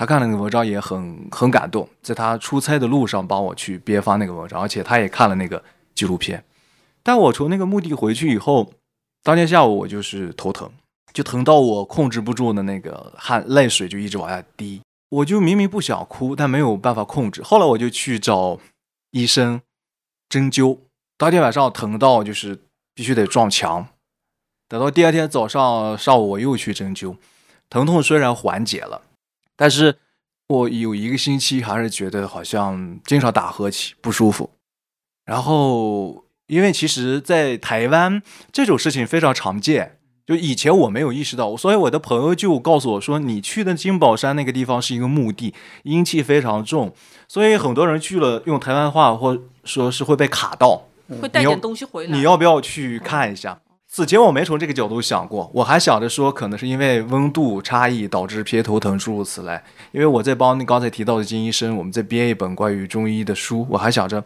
[0.00, 5.62] 他看了那个文章也很很感动，在他出差的路上帮我去编发那个文章，而且他也看了那个
[5.94, 6.42] 纪录片。
[7.02, 8.72] 但我从那个墓地回去以后，
[9.22, 10.70] 当天下午我就是头疼，
[11.12, 17.42] 就疼到我控制不住的那个汗泪水就一直往下滴，我就明明不想哭，但没有办法控制。
[17.42, 18.58] 后来我就去找
[19.10, 19.60] 医生
[20.30, 20.78] 针灸，
[21.18, 22.58] 当天晚上疼到就是
[22.94, 23.86] 必须得撞墙。
[24.66, 27.18] 等到第二天早上上午我又去针灸，
[27.68, 29.02] 疼痛虽然缓解了，
[29.60, 29.94] 但是
[30.48, 34.48] 我有一个星期还是觉得好像经常打呵气，不舒服。
[35.26, 46.94] 然后因为其实，在台湾这种事情非常常见，就以前我没有意识到，所以我的朋友就告诉我说，你去的金宝山那个地方是一个墓地，阴气非常重，
[47.28, 50.84] 所以很多人去了用台湾话或说是会被卡到。
[51.06, 52.16] 你要会带点东西回来。
[52.16, 53.60] 你要不要去看一下？
[53.92, 59.60] 此前我没从这个角度想过，我还想着说，可能是因为温度差异导致偏头疼，诸如此类。
[59.90, 64.22] 因为我在帮你刚才提到的金医生，我们在编一本关于中医的书，我还想着，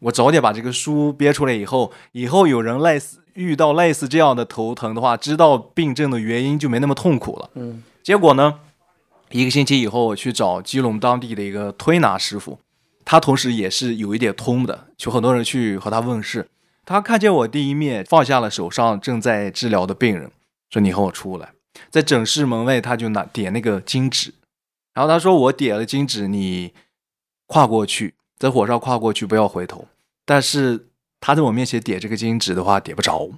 [0.00, 7.48] 我早点把这个书编出来以后，以后有人类似遇到类似这样的头疼的话，知道病症的原因就没那么痛苦了。
[7.54, 8.56] 嗯，结果呢，
[9.30, 12.58] 一个星期以后，我去找基隆当地的一个推拿师傅，
[13.06, 16.46] 他同时也是有一点通的，就很多人去和他问事。
[16.88, 20.30] 他看见我第一面，放下了手上正在治疗的病人，
[20.70, 21.52] 说：“你和我出来。”
[21.92, 24.32] 在诊室门外他就拿点那个金纸，
[24.94, 26.72] 然后他说我点了金纸，你
[27.46, 29.86] 跨过去，在火上跨过去，不要回头。
[30.24, 30.86] 但是
[31.20, 33.28] 他在我面前点这个金纸的话，点不着。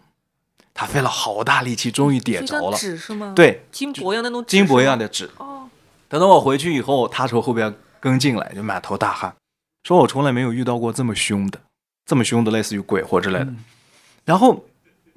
[0.72, 2.76] 他费了好大力气，终于点着了。
[2.76, 5.28] 纸是吗？，对，金箔一样的那种纸金箔一样的纸。
[5.38, 5.68] 哦，
[6.08, 9.34] 等到我回去以后，他从后边跟进来，就满头大汗，
[9.82, 11.60] 说我从来没有遇到过这么凶的，
[12.10, 13.46] 这么凶的，类似于鬼或之类的。
[14.24, 14.64] 然后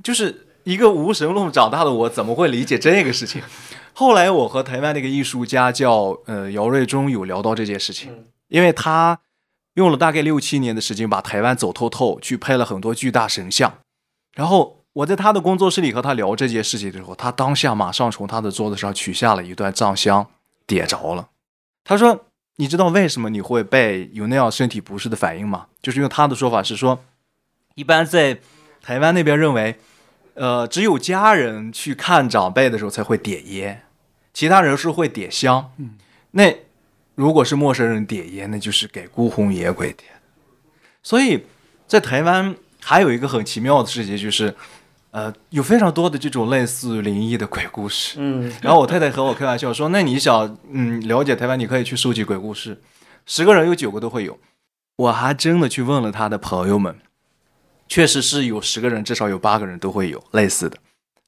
[0.04, 3.42] 就是一个无神论长大的我，怎么会理解这个事情？
[3.94, 9.20] 后来我和台湾那个艺术家叫呃姚瑞忠有聊到这件事情，因为他
[9.74, 13.80] 用了大概六七年的时间把台湾走透透，去拍了很多巨大神像。
[14.36, 20.28] 然后我在他的工作室里和他聊这件事情的时候，他当下马上从他的桌子上取下了一段藏香，
[20.68, 21.30] 点着了。
[21.84, 22.28] 他说
[22.58, 25.68] ：“你知道为什么你会被有那样身体不适的反应吗？
[25.82, 27.04] 就是用他的说法是说，
[27.76, 28.40] 一般在
[28.82, 29.76] 台湾那边认为，
[30.36, 33.84] 呃，只有家人去看长辈的时候才会点烟，
[34.34, 35.72] 其他人是会点香。
[35.78, 35.96] 嗯，
[36.32, 36.56] 那
[37.16, 40.12] 如果是陌生人点烟，那就是给孤魂野鬼点。
[41.02, 41.46] 所以
[41.88, 44.56] 在台湾还有一个很奇妙的事情，就是
[45.14, 48.16] 呃，有非常多的这种类似灵异的鬼故事。
[48.18, 52.82] 嗯，然后我太太和我开玩笑说：“那你想，嗯，了解台湾，你可以去收集鬼故事，
[53.28, 54.40] 十个人有九个都会有。”
[54.98, 56.96] 我还真的去问了他的朋友们，
[57.88, 60.78] 确实是有十个人，至少有八个人都会有类似的。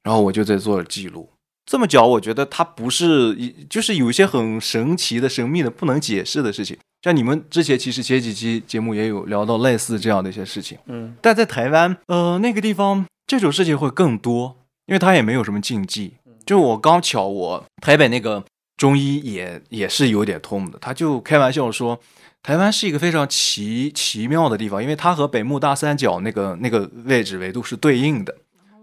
[0.02, 1.30] 然后我就在做记录。
[1.66, 6.76] 这么讲，我觉得它不是一，就是有一些很神奇的、神秘的、不能解释的事情。
[7.04, 10.78] 像你们之前其实前几期节目也有聊到类似这样的一些事情。
[10.86, 16.14] 嗯，但在台湾，呃，那个地方这种事情会更多，因为他也没有什么禁忌。
[16.46, 18.44] 就我刚巧，我台北那个
[18.78, 22.00] 中医也也是有点痛的，他就开玩笑说，
[22.44, 28.36] 台湾是一个非常奇奇妙的地方，因为它和北木大三角那个那个位置维度是对应的，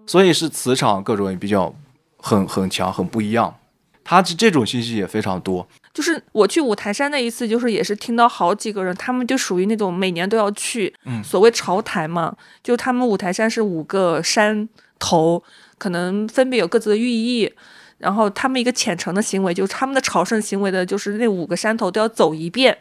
[0.06, 1.72] 所以是磁场各种也比较
[2.16, 3.54] 很很强，很不一样。
[4.02, 15.42] 它这这种信息也非常多，就是我去五台山那一次，就是也是听到好几个人，他们就属于那种每年都要去，嗯所谓朝台嘛，就他们五台山是五个山头，
[15.76, 17.52] 可能分别有各自的寓意。
[17.98, 22.76] 然后他们一个虔诚的行为，就是他们的朝圣行为的，就是那五个山头都要走一遍，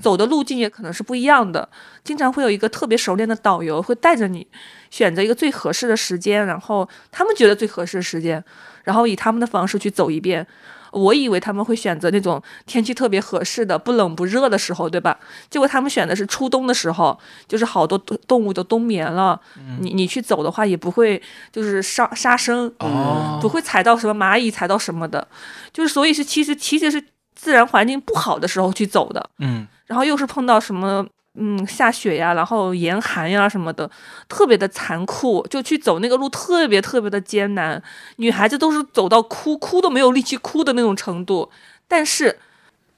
[0.00, 1.68] 走的路径也可能是不一样的。
[2.04, 4.46] 经常会有一个特别熟练的导游会带着你，
[4.90, 8.44] 选择一个最合适的时间，然后他们觉得最合适的时间，
[8.84, 10.46] 然后以他们的方式去走一遍。
[10.94, 15.18] 我以为他们会选择那种天气特别合适的、不冷不热的时候，对吧？
[15.50, 19.38] 结果他们选的是初冬的时候，就是好多动动物都冬眠了，
[19.80, 21.20] 你你去走的话也不会
[21.52, 25.26] 就是杀杀生，哦不会踩到什么蚂蚁、踩到什么的，
[25.72, 27.02] 就是所以是其实其实是
[27.34, 29.66] 自然环境不好的时候去走的，嗯。
[29.86, 33.90] 然后又是碰到什么嗯下雪呀，然后严寒呀什么的，
[34.28, 37.82] 特别的残酷，就去走那个路特别特别的艰难，
[38.16, 41.50] 女孩子都是走到哭哭都没有力气哭的那种程度，
[41.88, 42.38] 但是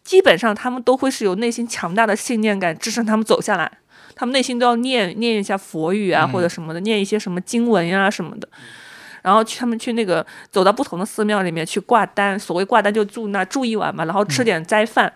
[0.04, 3.70] 基本上他们都会是有内心强大的信念感支撑他们走下来。
[4.14, 8.48] 他们内心都要念念一下佛语啊，嗯或者什么的，念一些什么经文呀、什么的。
[9.20, 15.12] 然后去他们去那个走到不同的寺庙里面去挂单，所谓挂单就住那住一晚嘛，然后吃点斋饭，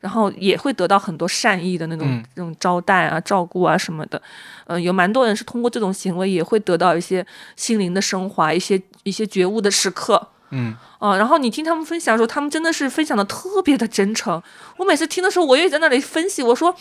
[0.00, 4.20] 然后也会得到很多善意的那种、嗯这种招待啊、照顾啊什么的。
[4.66, 7.24] 嗯、有蛮多人是通过这种行为也会得到一些
[7.56, 10.28] 心灵的升华，一些一些觉悟的时刻。
[10.52, 14.42] 嗯啊、然后你听他们分享的时候，他们真的是分享的特别的真诚。
[14.76, 16.74] 我每次听的时候，我也在那里分析，我说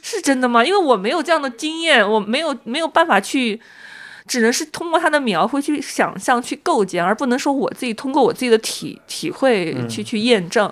[0.00, 0.64] 是真的吗？
[0.64, 3.60] 因为我没有这样的经验，我没有没有办法去，
[4.26, 10.66] 只能是通过他的描绘去想象、去构建，而不能说我自己通过我自己的体体会去、去验证。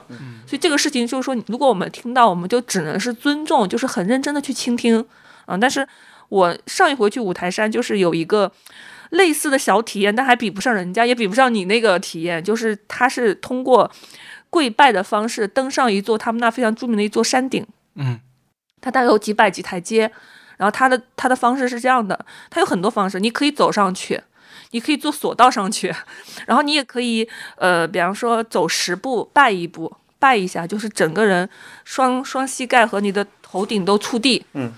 [0.46, 5.04] 所以这个事情就是说，如果我们听到，我们就只能是尊重，就是很认真的去倾听
[5.46, 5.86] 啊、但是
[6.28, 8.52] 我上一回去五台山，就是有一个。
[9.10, 12.42] 类似的小体验，但还比不上人家，也比不上你那个体验。
[12.42, 13.88] 就是他是通过
[14.50, 17.64] 跪拜的方式登上一座他们那非常著名的一座山顶，
[17.94, 18.18] 嗯
[18.80, 20.10] 它大概有几百级台阶。
[20.56, 22.18] 然后他的他的方式是这样的，
[22.50, 24.20] 他有很多方式，你可以走上去，
[24.70, 25.94] 你可以坐索道上去，
[26.46, 31.48] 然后你也可以呃，比方说走十步拜一步，拜一下，就是整个人
[31.84, 34.44] 双双膝盖和你的头顶都触地。
[34.52, 34.72] 嗯，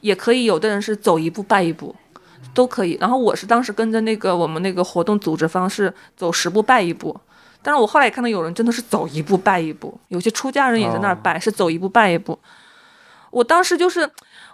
[0.00, 1.94] 也可以，有的人是走一步拜一步。
[2.54, 2.96] 都可以。
[3.00, 7.16] 然后我是当时跟着那个我们那个活动组织方式走十步拜一步，
[7.62, 12.36] 但是我后来也看到有人真的是走一步拜一步，有些出家人也在那儿拜，是走一步拜一步。
[13.30, 14.08] 我当时就是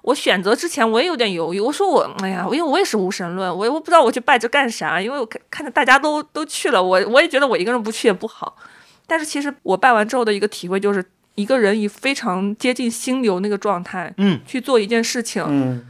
[0.05, 8.55] 我选择之前我也有点犹豫，我说我哎呀，因为我也是无神论，我我不知道我去拜这干啥，因为我看看着大家都都去了，我我也觉得我一个人不去也不好。
[9.07, 11.02] 但是其实我拜完之后的一个体会就是，
[11.36, 15.86] 一个人以非常接近心流那个状态嗯去做一件事情，嗯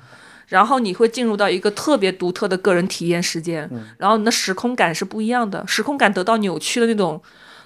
[0.47, 7.21] 然后你会进入到一个特别独特的个人体验时间，嗯然后你的时空感是不一样的，时空感得到扭曲的那种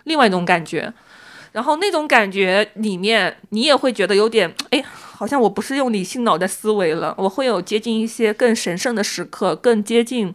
[0.05, 0.91] 另外一种感觉，
[1.53, 4.83] 然后那种感觉里面你也会觉得有点哎。
[5.19, 10.33] 好像我不是用理性脑袋思维了，我会有接近一些更神圣的时刻，更接近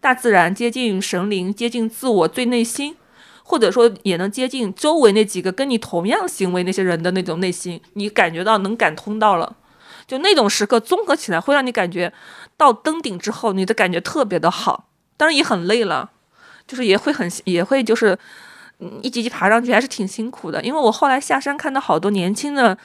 [0.00, 2.96] 大自然、接近神灵、接近自我最内心，
[3.42, 9.56] 或者说也能接近周围那几个跟你同样行为那些人的那种内心，你感觉到能感通到了，
[10.06, 12.10] 就那种时刻综合起来会让你感觉
[12.56, 16.12] 到登顶之后，你的感觉特别的好，当然也很累了，
[16.66, 18.18] 就是也会很也会就是。
[18.82, 22.76] 嗯，一级级爬上去还是挺辛苦的，因为我后来下山看到好多年轻的，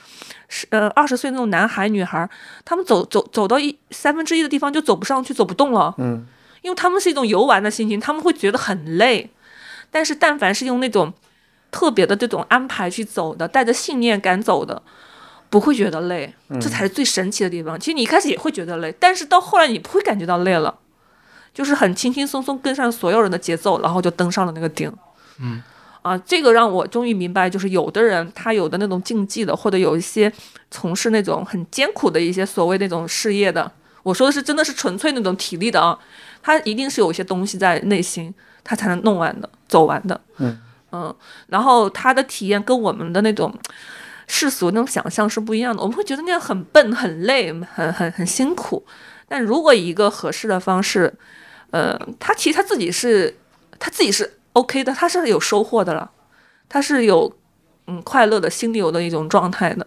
[0.47, 2.29] 是呃二十岁那种男孩女孩，
[2.63, 5.95] 他们走走走到一三分之一的地方就走不上去，走不动了。
[5.97, 6.23] 嗯，
[6.61, 9.31] 因为他们是一种游玩的心情，他们会觉得很累。
[9.89, 11.11] 但是但凡是用那种
[11.71, 14.79] 特别的这种安排去走的，带着信念感走的，
[15.49, 16.31] 不会觉得累，
[16.61, 17.79] 这才是最神奇的地方。
[17.79, 20.77] 其实你一开始也会觉得累，但是到后来你不会感觉到累了，
[21.53, 24.93] 就是很轻轻松松跟上所有人的节奏，然后就登上了那个顶。
[25.39, 25.63] 嗯。
[26.07, 30.31] 啊，这个让我终于明白，就是有的人他有的那种竞技的，或者有一些
[30.71, 33.69] 从事那种很艰苦的一些所谓那种事业的，
[34.03, 35.99] 我说的是真的是纯粹那种体力的啊，
[36.41, 38.33] 他一定是有一些东西在内心，
[38.63, 40.21] 他才能弄完的，走完的。
[40.37, 40.57] 嗯
[40.93, 41.13] 嗯，
[41.47, 43.53] 然后他的体验跟我们的那种
[44.27, 48.85] 世俗那种想象是不一样的，我们会觉得那样很笨、很累、很很很辛苦。
[49.27, 51.13] 但如果以一个合适的方式，
[51.71, 53.35] 呃，他其实他自己是
[53.77, 54.35] 他自己是。
[54.57, 56.09] OK 的，他是有收获的了，
[56.67, 57.31] 他是有
[57.85, 59.85] 嗯快乐的心流的一种状态的，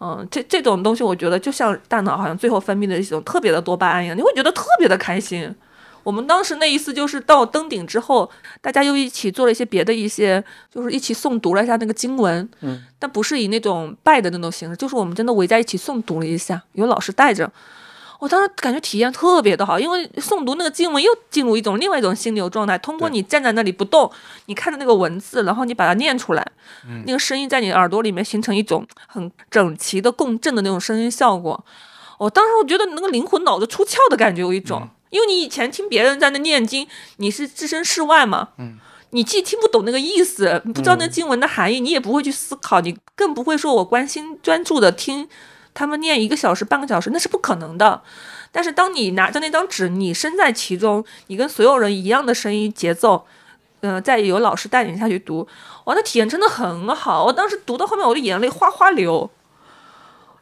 [0.00, 5.54] 嗯，这这种东西我觉得就像大脑好像最后分泌的一种特别的多巴胺一样，你会觉得特别的开心。
[6.02, 8.30] 我们当时那一次就是到登顶之后，
[8.60, 17.50] 大家又一起做了一些别的一些，就是一起诵读了一下那个经文，嗯，但不是以那种拜的那种形式，就是我们真的围在一起诵读了一下，有老师带着。
[18.20, 22.78] 我当时感觉体验特别的好，因为诵读那个经文又进入一种另外一种心流状态。
[22.78, 24.10] 通过你站在那里不动，
[24.46, 26.46] 你看着那个文字，然后你把它念出来，
[27.04, 31.64] 那个声音在你耳朵里面形成一种很整齐的共振的那种声音效果。
[32.18, 36.86] 我当时我觉得那个灵魂脑子出窍的感觉有一种，因为你以前听别人在那念经，
[37.16, 38.78] 你是置身事外嘛，嗯，
[39.10, 45.28] 你既听不懂那个意思，不知道那经文的含义，你也不会去思考，你更不会说我关心专注的听。
[45.74, 48.00] 他们念一个小时、半个小时，那是不可能的。
[48.52, 53.26] 但是当你拿着那张纸，你身在其中，你跟所有人一样的声音节奏，
[53.80, 55.48] 嗯、呃，再有老师带领下去读，
[55.86, 57.24] 哇，那体验真的很好。
[57.24, 59.28] 我当时读到后面，我的眼泪哗哗流，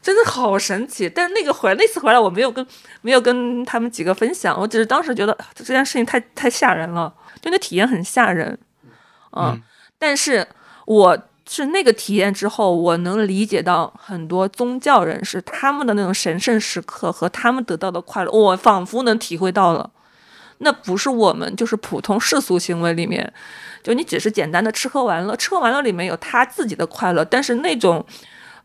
[0.03, 1.09] 真的好神奇。
[1.09, 2.66] 但是那个回来那次回来，我没有跟
[3.01, 8.59] 没有跟他们几个分享，我只是当时觉得这件事情太太吓人了，就那体验很吓人，
[9.35, 9.61] 嗯，
[9.99, 10.47] 但是
[10.85, 11.18] 我。
[11.55, 19.90] 是那个体验之后，我能理解到很多宗教人士他们的那种神圣时刻和他们得到的快乐，我仿佛能体会到了。
[20.64, 23.30] 那不是我们就是普通世俗行为里面，
[23.82, 28.03] 就你只是简单的吃喝玩乐，吃喝玩乐里面有他自己的快乐，但是那种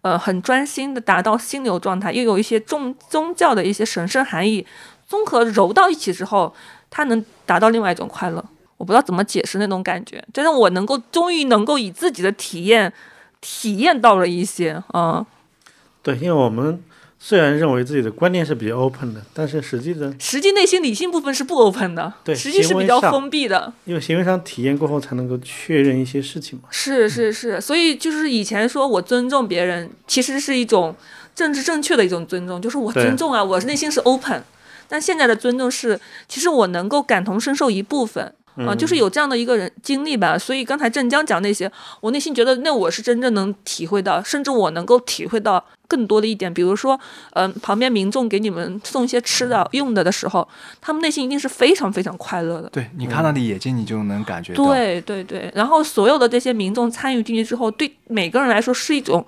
[0.03, 4.65] 呃很专心的达到心流状态，又有一些宗宗教的一些神圣含义，
[5.05, 6.55] 综合揉到一起之后，
[6.89, 8.45] 他能达到另外一种快乐。
[8.77, 12.93] 我不知道怎么解释那种感觉，真的我能够终于能够以自己的体验
[13.41, 15.25] 体验到了一些啊、嗯。
[16.03, 16.81] 对，因为我们
[17.19, 23.73] 虽然认为自己的观念是比较 open 的，但是实际的实际内心理性部分是不 open 的，对，实际是比较封闭的。
[23.85, 26.69] 因为行为上体验过后才能够确认一些事情嘛。
[26.69, 30.95] 是是是，所以就是以前说我尊重别人，其实是一种
[31.33, 34.43] 政治正确的一种尊重，就是我尊重啊，我内心是 open。
[34.87, 35.99] 但现在的尊重是，
[36.29, 38.33] 其实我能够感同身受一部分。
[38.65, 46.99] 啊，就是有这样的一个人经历吧，所以刚才镇江讲那些，我内心觉得那我是真正能体会到，甚至我能够体会到更多的一点，比如说，
[47.33, 50.47] 嗯、呃，旁边民众给你们送一些吃的、用的的时候，
[50.81, 52.69] 他们内心一定是非常非常快乐的。
[52.69, 54.65] 对你看他的眼睛，你就能感觉到。
[54.65, 59.25] 对对对，然后所有的这些民众参与进去之后，对每个人来说是一种。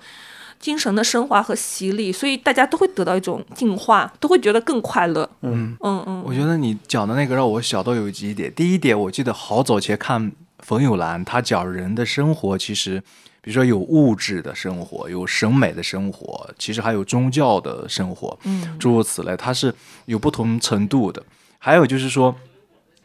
[0.60, 5.28] 精神的升华和洗礼，所以大家都会得到一种净化，都会觉得更快乐。
[5.40, 8.52] 嗯嗯嗯，我觉得你讲的那个让我想到有几点。
[8.54, 13.02] 第一点，我记得好早前看冯友兰，他讲人的生活，其实
[13.40, 21.22] 比如说有物质的生活，有审美的生活，其实还有宗教的生活，嗯，诸如此类，它是有不同程度的。
[21.56, 22.36] 还有就是说，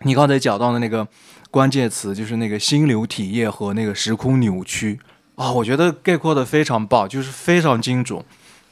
[0.01, 1.07] 你刚才讲到的那个
[1.49, 4.99] 关键词，就是那个心流体验和那个时空扭曲。
[5.35, 8.23] 啊、哦，我觉得概括的非常棒，就是非常精准。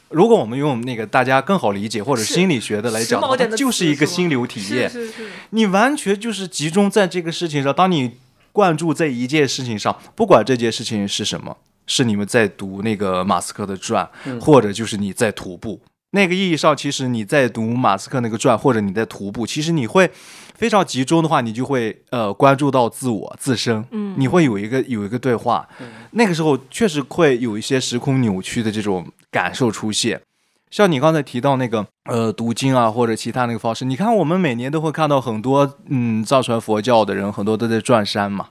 [0.09, 3.19] 如果我们用那个大家更好理解或者心理学的来讲
[3.57, 4.89] 就是一个心流体验。
[4.89, 7.73] 是是是，你完全就是集中在这个事情上。
[7.73, 8.11] 当你
[8.51, 11.57] 灌注在一件事情上，不管这件事情是什么，
[11.87, 20.11] 是你们在读那个马斯克的传，嗯、或者就是你在徒步，那个意义上，其实你在读马斯克那个传，或者你在徒步，其实你会
[20.55, 24.15] 非常集中的话，你就会呃关注到自我自身，嗯。
[24.17, 25.67] 你会有一个有一个对话，
[26.11, 30.21] 那个时候确实会有一些时空扭曲的这种感受出现。
[30.69, 38.49] 像你刚才提到那个呃读经啊，或者其他那个方式，你看我们每年都会看到很多嗯藏传佛教的人，很多都在转山嘛。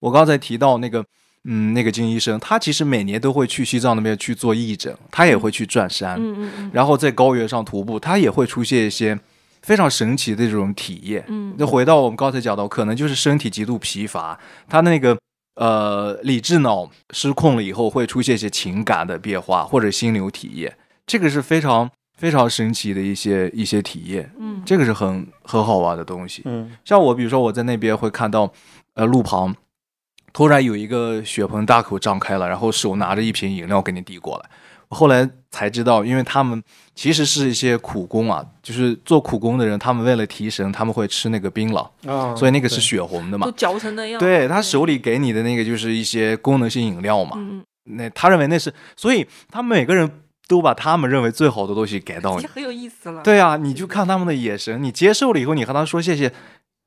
[0.00, 1.04] 我刚才提到那个
[1.44, 6.70] 嗯那个金医生，他其实每年都会去西藏那边去做义诊，他也会去转山，嗯嗯嗯。
[6.72, 9.18] 然后在高原上徒步，他也会出现一些
[9.64, 11.24] 非常神奇的这种体验。
[11.28, 14.38] 嗯那回到我们刚才讲到，可能就是身体极度疲乏，
[14.68, 15.16] 他那个
[15.56, 26.42] 呃理智脑失控了以后，会出现一些情感的变化或者心流体验，这个是非常非常神奇的一些一些体验，嗯这个是很很好玩的东西。
[26.44, 28.52] 嗯像我，比如说我在那边会看到，
[28.94, 29.56] 呃，路旁
[30.34, 34.50] 突然有一个血盆大口张开了，然后手拿着一瓶饮料给你递过来。
[34.88, 36.62] 我后来才知道，因为他们
[36.94, 43.52] 其实是一些苦工啊，就是做苦工的人，他们为了提神，他们会吃那个槟榔，啊，所以那个是血红的嘛都。
[43.52, 44.18] 嚼成那样。
[44.18, 50.10] 对他手里给你的那个就是一些功能性饮料嘛，嗯，那他认为那是，所以他们每个人
[50.46, 52.46] 都把他们认为最好的东西给到你。
[52.46, 53.22] 很有意思了。
[53.22, 56.32] 对啊，你就看他们的眼神，你接受了以后，你和他说谢谢，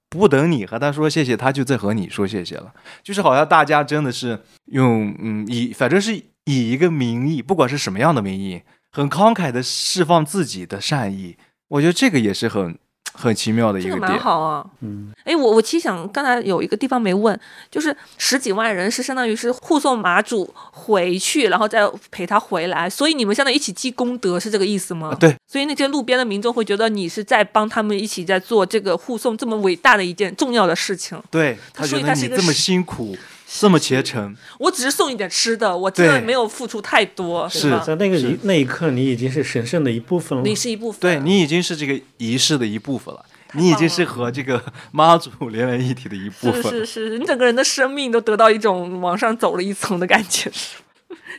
[0.10, 2.72] 不等你和他说谢谢，他就在和你说谢谢了。
[3.04, 11.36] 就是好像大家真的是用嗯以反正是以一个名义，不管是什么样的名义，很慷慨的释放自己的善意。
[11.68, 12.80] 我觉得这个也是很
[13.14, 14.18] 很奇妙的一这个点。
[14.18, 14.66] 好啊。
[14.80, 17.38] 嗯哎，我我其实想，刚才有一个地方没问，
[17.70, 25.10] 就是十几万人是相当于是护送马主回去，然后再陪他回来，所以你们相当于一起积功德，是这个意思吗？
[25.10, 31.22] 啊对，所以那些路边的民众会觉得你是在帮他们一起在做这个护送这么伟大的一件重要的事情。
[31.30, 33.18] 对他觉所以他是一个得你这么辛苦，
[33.50, 37.80] 这么虔诚，我只是送一点吃的，我真的没有付出太多，是吧？
[37.80, 40.44] 在那个一那一刻，你已经是神圣的一部分了。
[40.44, 46.64] 你是一部分，对你已经是这个仪式的一部分了，你已经是和这个妈祖连为一体的一部分。
[46.64, 50.76] 是是是，你整个人的生命都得到一种往上走了一层的感觉，是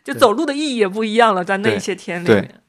[0.02, 2.62] 就走路的意义也不一样了，在那对些天里面。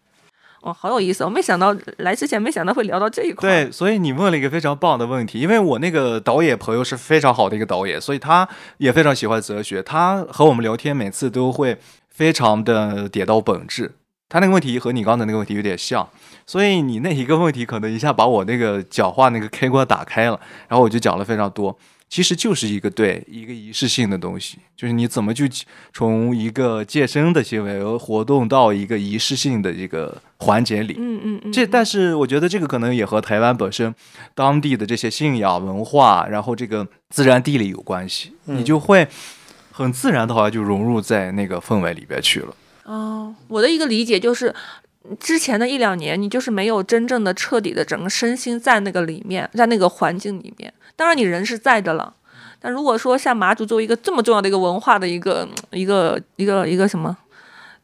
[0.61, 1.23] 哦，好有意思！
[1.23, 8.47] 我没想到来之前没想到会聊到这一块。，对，所以你问了一个非常棒的问题，因为我那个导演朋友是非常好的一个导演，所以他
[8.77, 11.77] 也非常喜欢哲学，他和我们聊天每次都会
[12.09, 13.95] 非常的点到本质。
[14.27, 16.07] 他那个问题和你刚才那个问题有点像，
[16.45, 21.75] 所以你那一个问题可能一下把我那个讲话那个开关打开了，然后我就讲了非常多。
[22.09, 25.47] 其实就是一个对一个仪式性的东西，就是你怎么去
[25.93, 30.95] 从一个健身的行为活动到一个仪式性的一个环节里。
[30.97, 33.93] 嗯嗯嗯，这但是我觉得这个可能也和台湾本身
[34.33, 39.07] 当地的这些信仰文化，然后这个自然地理有关系，你就会
[39.71, 42.55] 很自然的好像就融入在那个氛围里边去了。
[42.85, 44.51] 哦，我的一个理解就是，
[45.19, 50.73] 之前的一两年，你就是没有真正的彻底的整个身心在那个里面，在那个环境里面。
[50.99, 52.13] 当然，你人是在的了。
[52.59, 57.15] 但如果说像马祖作为一个这么重要的一个文化的一个一个一个一个什么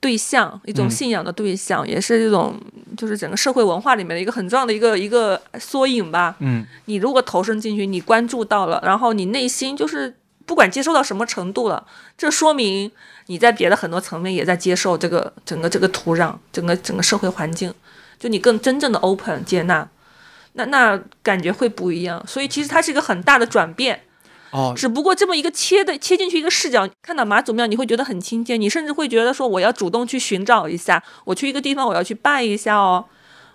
[0.01, 2.59] 对象，一种嗯信仰的对象，也是这种
[2.97, 6.35] 就是整个社会文化里面的一个很重要的一个一个缩影吧。
[6.39, 10.13] 嗯，你如果投身进去，你关注到了，然后你内心就是
[10.45, 11.87] 不管接受到什么程度了，
[12.17, 12.91] 这说明
[13.27, 17.73] 你在别的很多层面也在接受这个整个这个土壤，整个整个社会环境，
[18.19, 19.87] 就你更真正的 open 接纳，
[20.55, 22.21] 那那感觉会不一样。
[22.27, 24.01] 所以其实它是一个很大的转变，
[24.51, 33.05] 哦，只不过这么一个切的切进去一个视角，看到妈祖庙，你会觉得很亲切，你甚至会觉得说我要主动去寻找一下，我去一个地方我要去拜一下哦。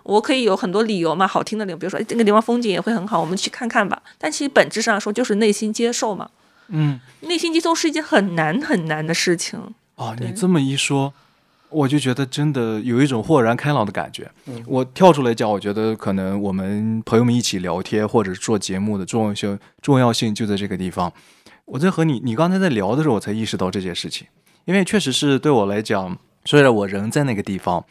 [0.03, 4.01] 我可以有很多理由嘛，好听的理由，比如说哎这个地方风景也会很好，我们去看看吧。
[4.17, 6.29] 但其实本质上说就是内心接受嘛，
[6.69, 9.59] 嗯，内心接受是一件很难很难的事情。
[9.95, 11.13] 哦，你这么一说，
[11.71, 14.29] 我就觉得真的有一种豁然开朗的感觉。
[14.67, 21.11] 我跳出来讲，我觉得可能我们朋友们一起聊天或者做节目的重要性重要性就在这个地方。
[21.65, 24.27] 我在和你你刚才在聊的时候，我才意识到这件事情，
[24.65, 27.85] 因为确实是对我来讲，虽然我人在那个地方，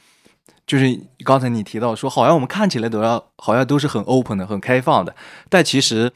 [0.66, 5.14] 就是刚才你提到说，好像我们看起来都要好像都是很 open 的、很开放的，
[5.48, 6.12] 但其实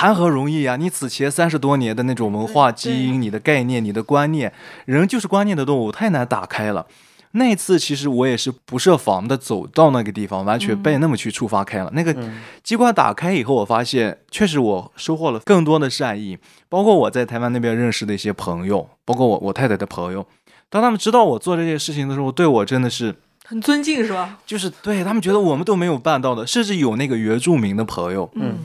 [0.00, 0.76] 谈何容易啊！
[0.76, 4.50] 你此前三十多年的那种文化基因、你的概念、你的观念，
[4.86, 6.86] 人就是观念的动物，太难打开了。
[7.32, 11.90] 那次，其实我也是不设防的走到那个地方，完全被那么去触发开了。
[11.92, 12.16] 那个
[12.62, 16.38] 机关打开以后，我发现确实我收获了更多的善意，
[16.70, 20.26] 包括我在台湾那边认识的一些朋友，包括我我太太的朋友。
[20.70, 23.14] 当他们知道我做这件事情的时候，对我真的是
[23.50, 24.38] 很尊敬是吧？
[24.46, 28.58] 就是对他们觉得我们都没有办到的，甚至有那个原住民的朋友，嗯，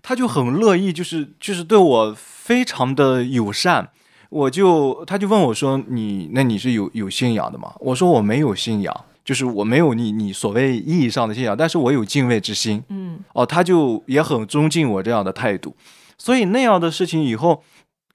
[0.00, 3.90] 他就很乐意，就是就是对我非常的友善。
[4.30, 12.82] 我就他就问我说：“你那你是有有信仰的吗？”我说：“我没有信仰，就是我没有你你所谓意义上的信仰，但是我有敬畏之心。
[12.88, 15.76] 嗯哦，他就也很尊敬我这样的态度，
[16.16, 17.62] 所以那样的事情以后，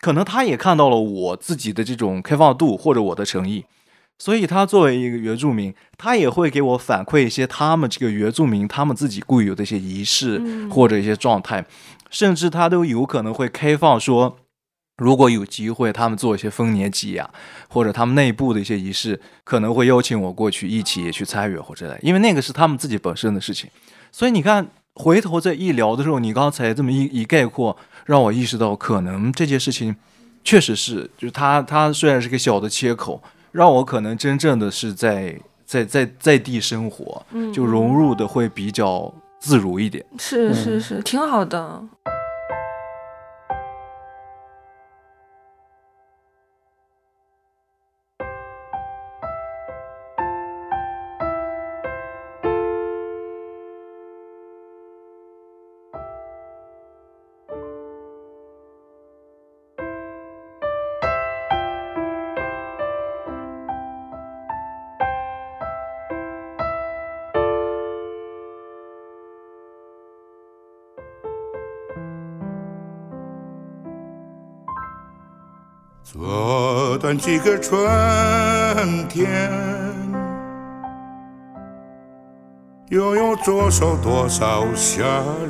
[0.02, 3.64] 可能他也看到了我自己的这种开放度或者我的诚意，
[4.20, 11.66] 所以他作为一个原住民，他也会给我反馈一些他们这个原住民他们自己固有的一些仪式嗯或者一些状态，
[12.12, 14.38] 甚至他都有可能会开放说。
[14.98, 17.30] 如果有机会，他们做一些丰年祭呀、
[17.70, 23.70] 或者他们内部的一些仪式，可能会邀请我过去一起去参与或者因为那个是他们自己本身的事情。
[24.12, 29.96] 所以你看，回头再一聊的时候，你刚才这么一一概括，让我意识到，可能这件事情
[30.44, 35.36] 确实是，就是他他虽然是个小的切口，让我可能真正的是在
[35.66, 40.06] 在在在地生活，嗯，就融入的会比较自如一点。
[40.18, 41.82] 是嗯是是，挺好的。
[77.10, 79.52] 短短几个春天，
[82.90, 85.04] 又有多少多少夏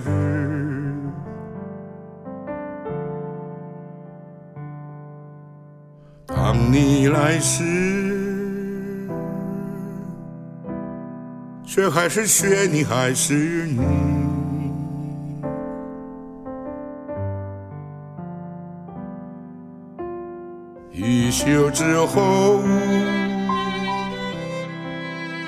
[0.06, 0.96] 日？
[6.28, 9.10] 当你来时，
[11.66, 14.29] 雪还是雪，你还是你。
[21.30, 22.60] 一宿之后，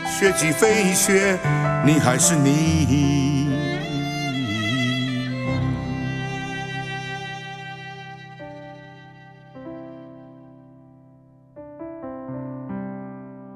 [0.05, 1.39] 雪霁飞雪，
[1.83, 3.49] 你还是你。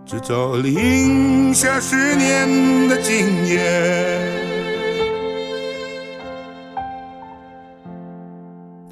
[0.03, 4.34] 制造零下十年的经验。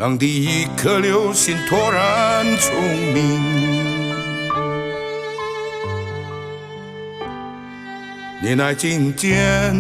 [0.04, 2.76] 当第一颗流星突然聪
[3.14, 4.12] 明，
[8.42, 9.74] 年来今天，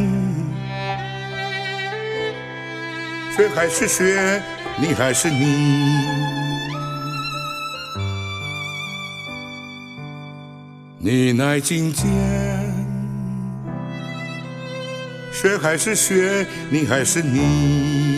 [3.35, 4.41] 雪还是雪，
[4.77, 6.07] 你还是你。
[10.99, 12.07] 你来今天，
[15.33, 18.12] 雪还是雪，你还是你。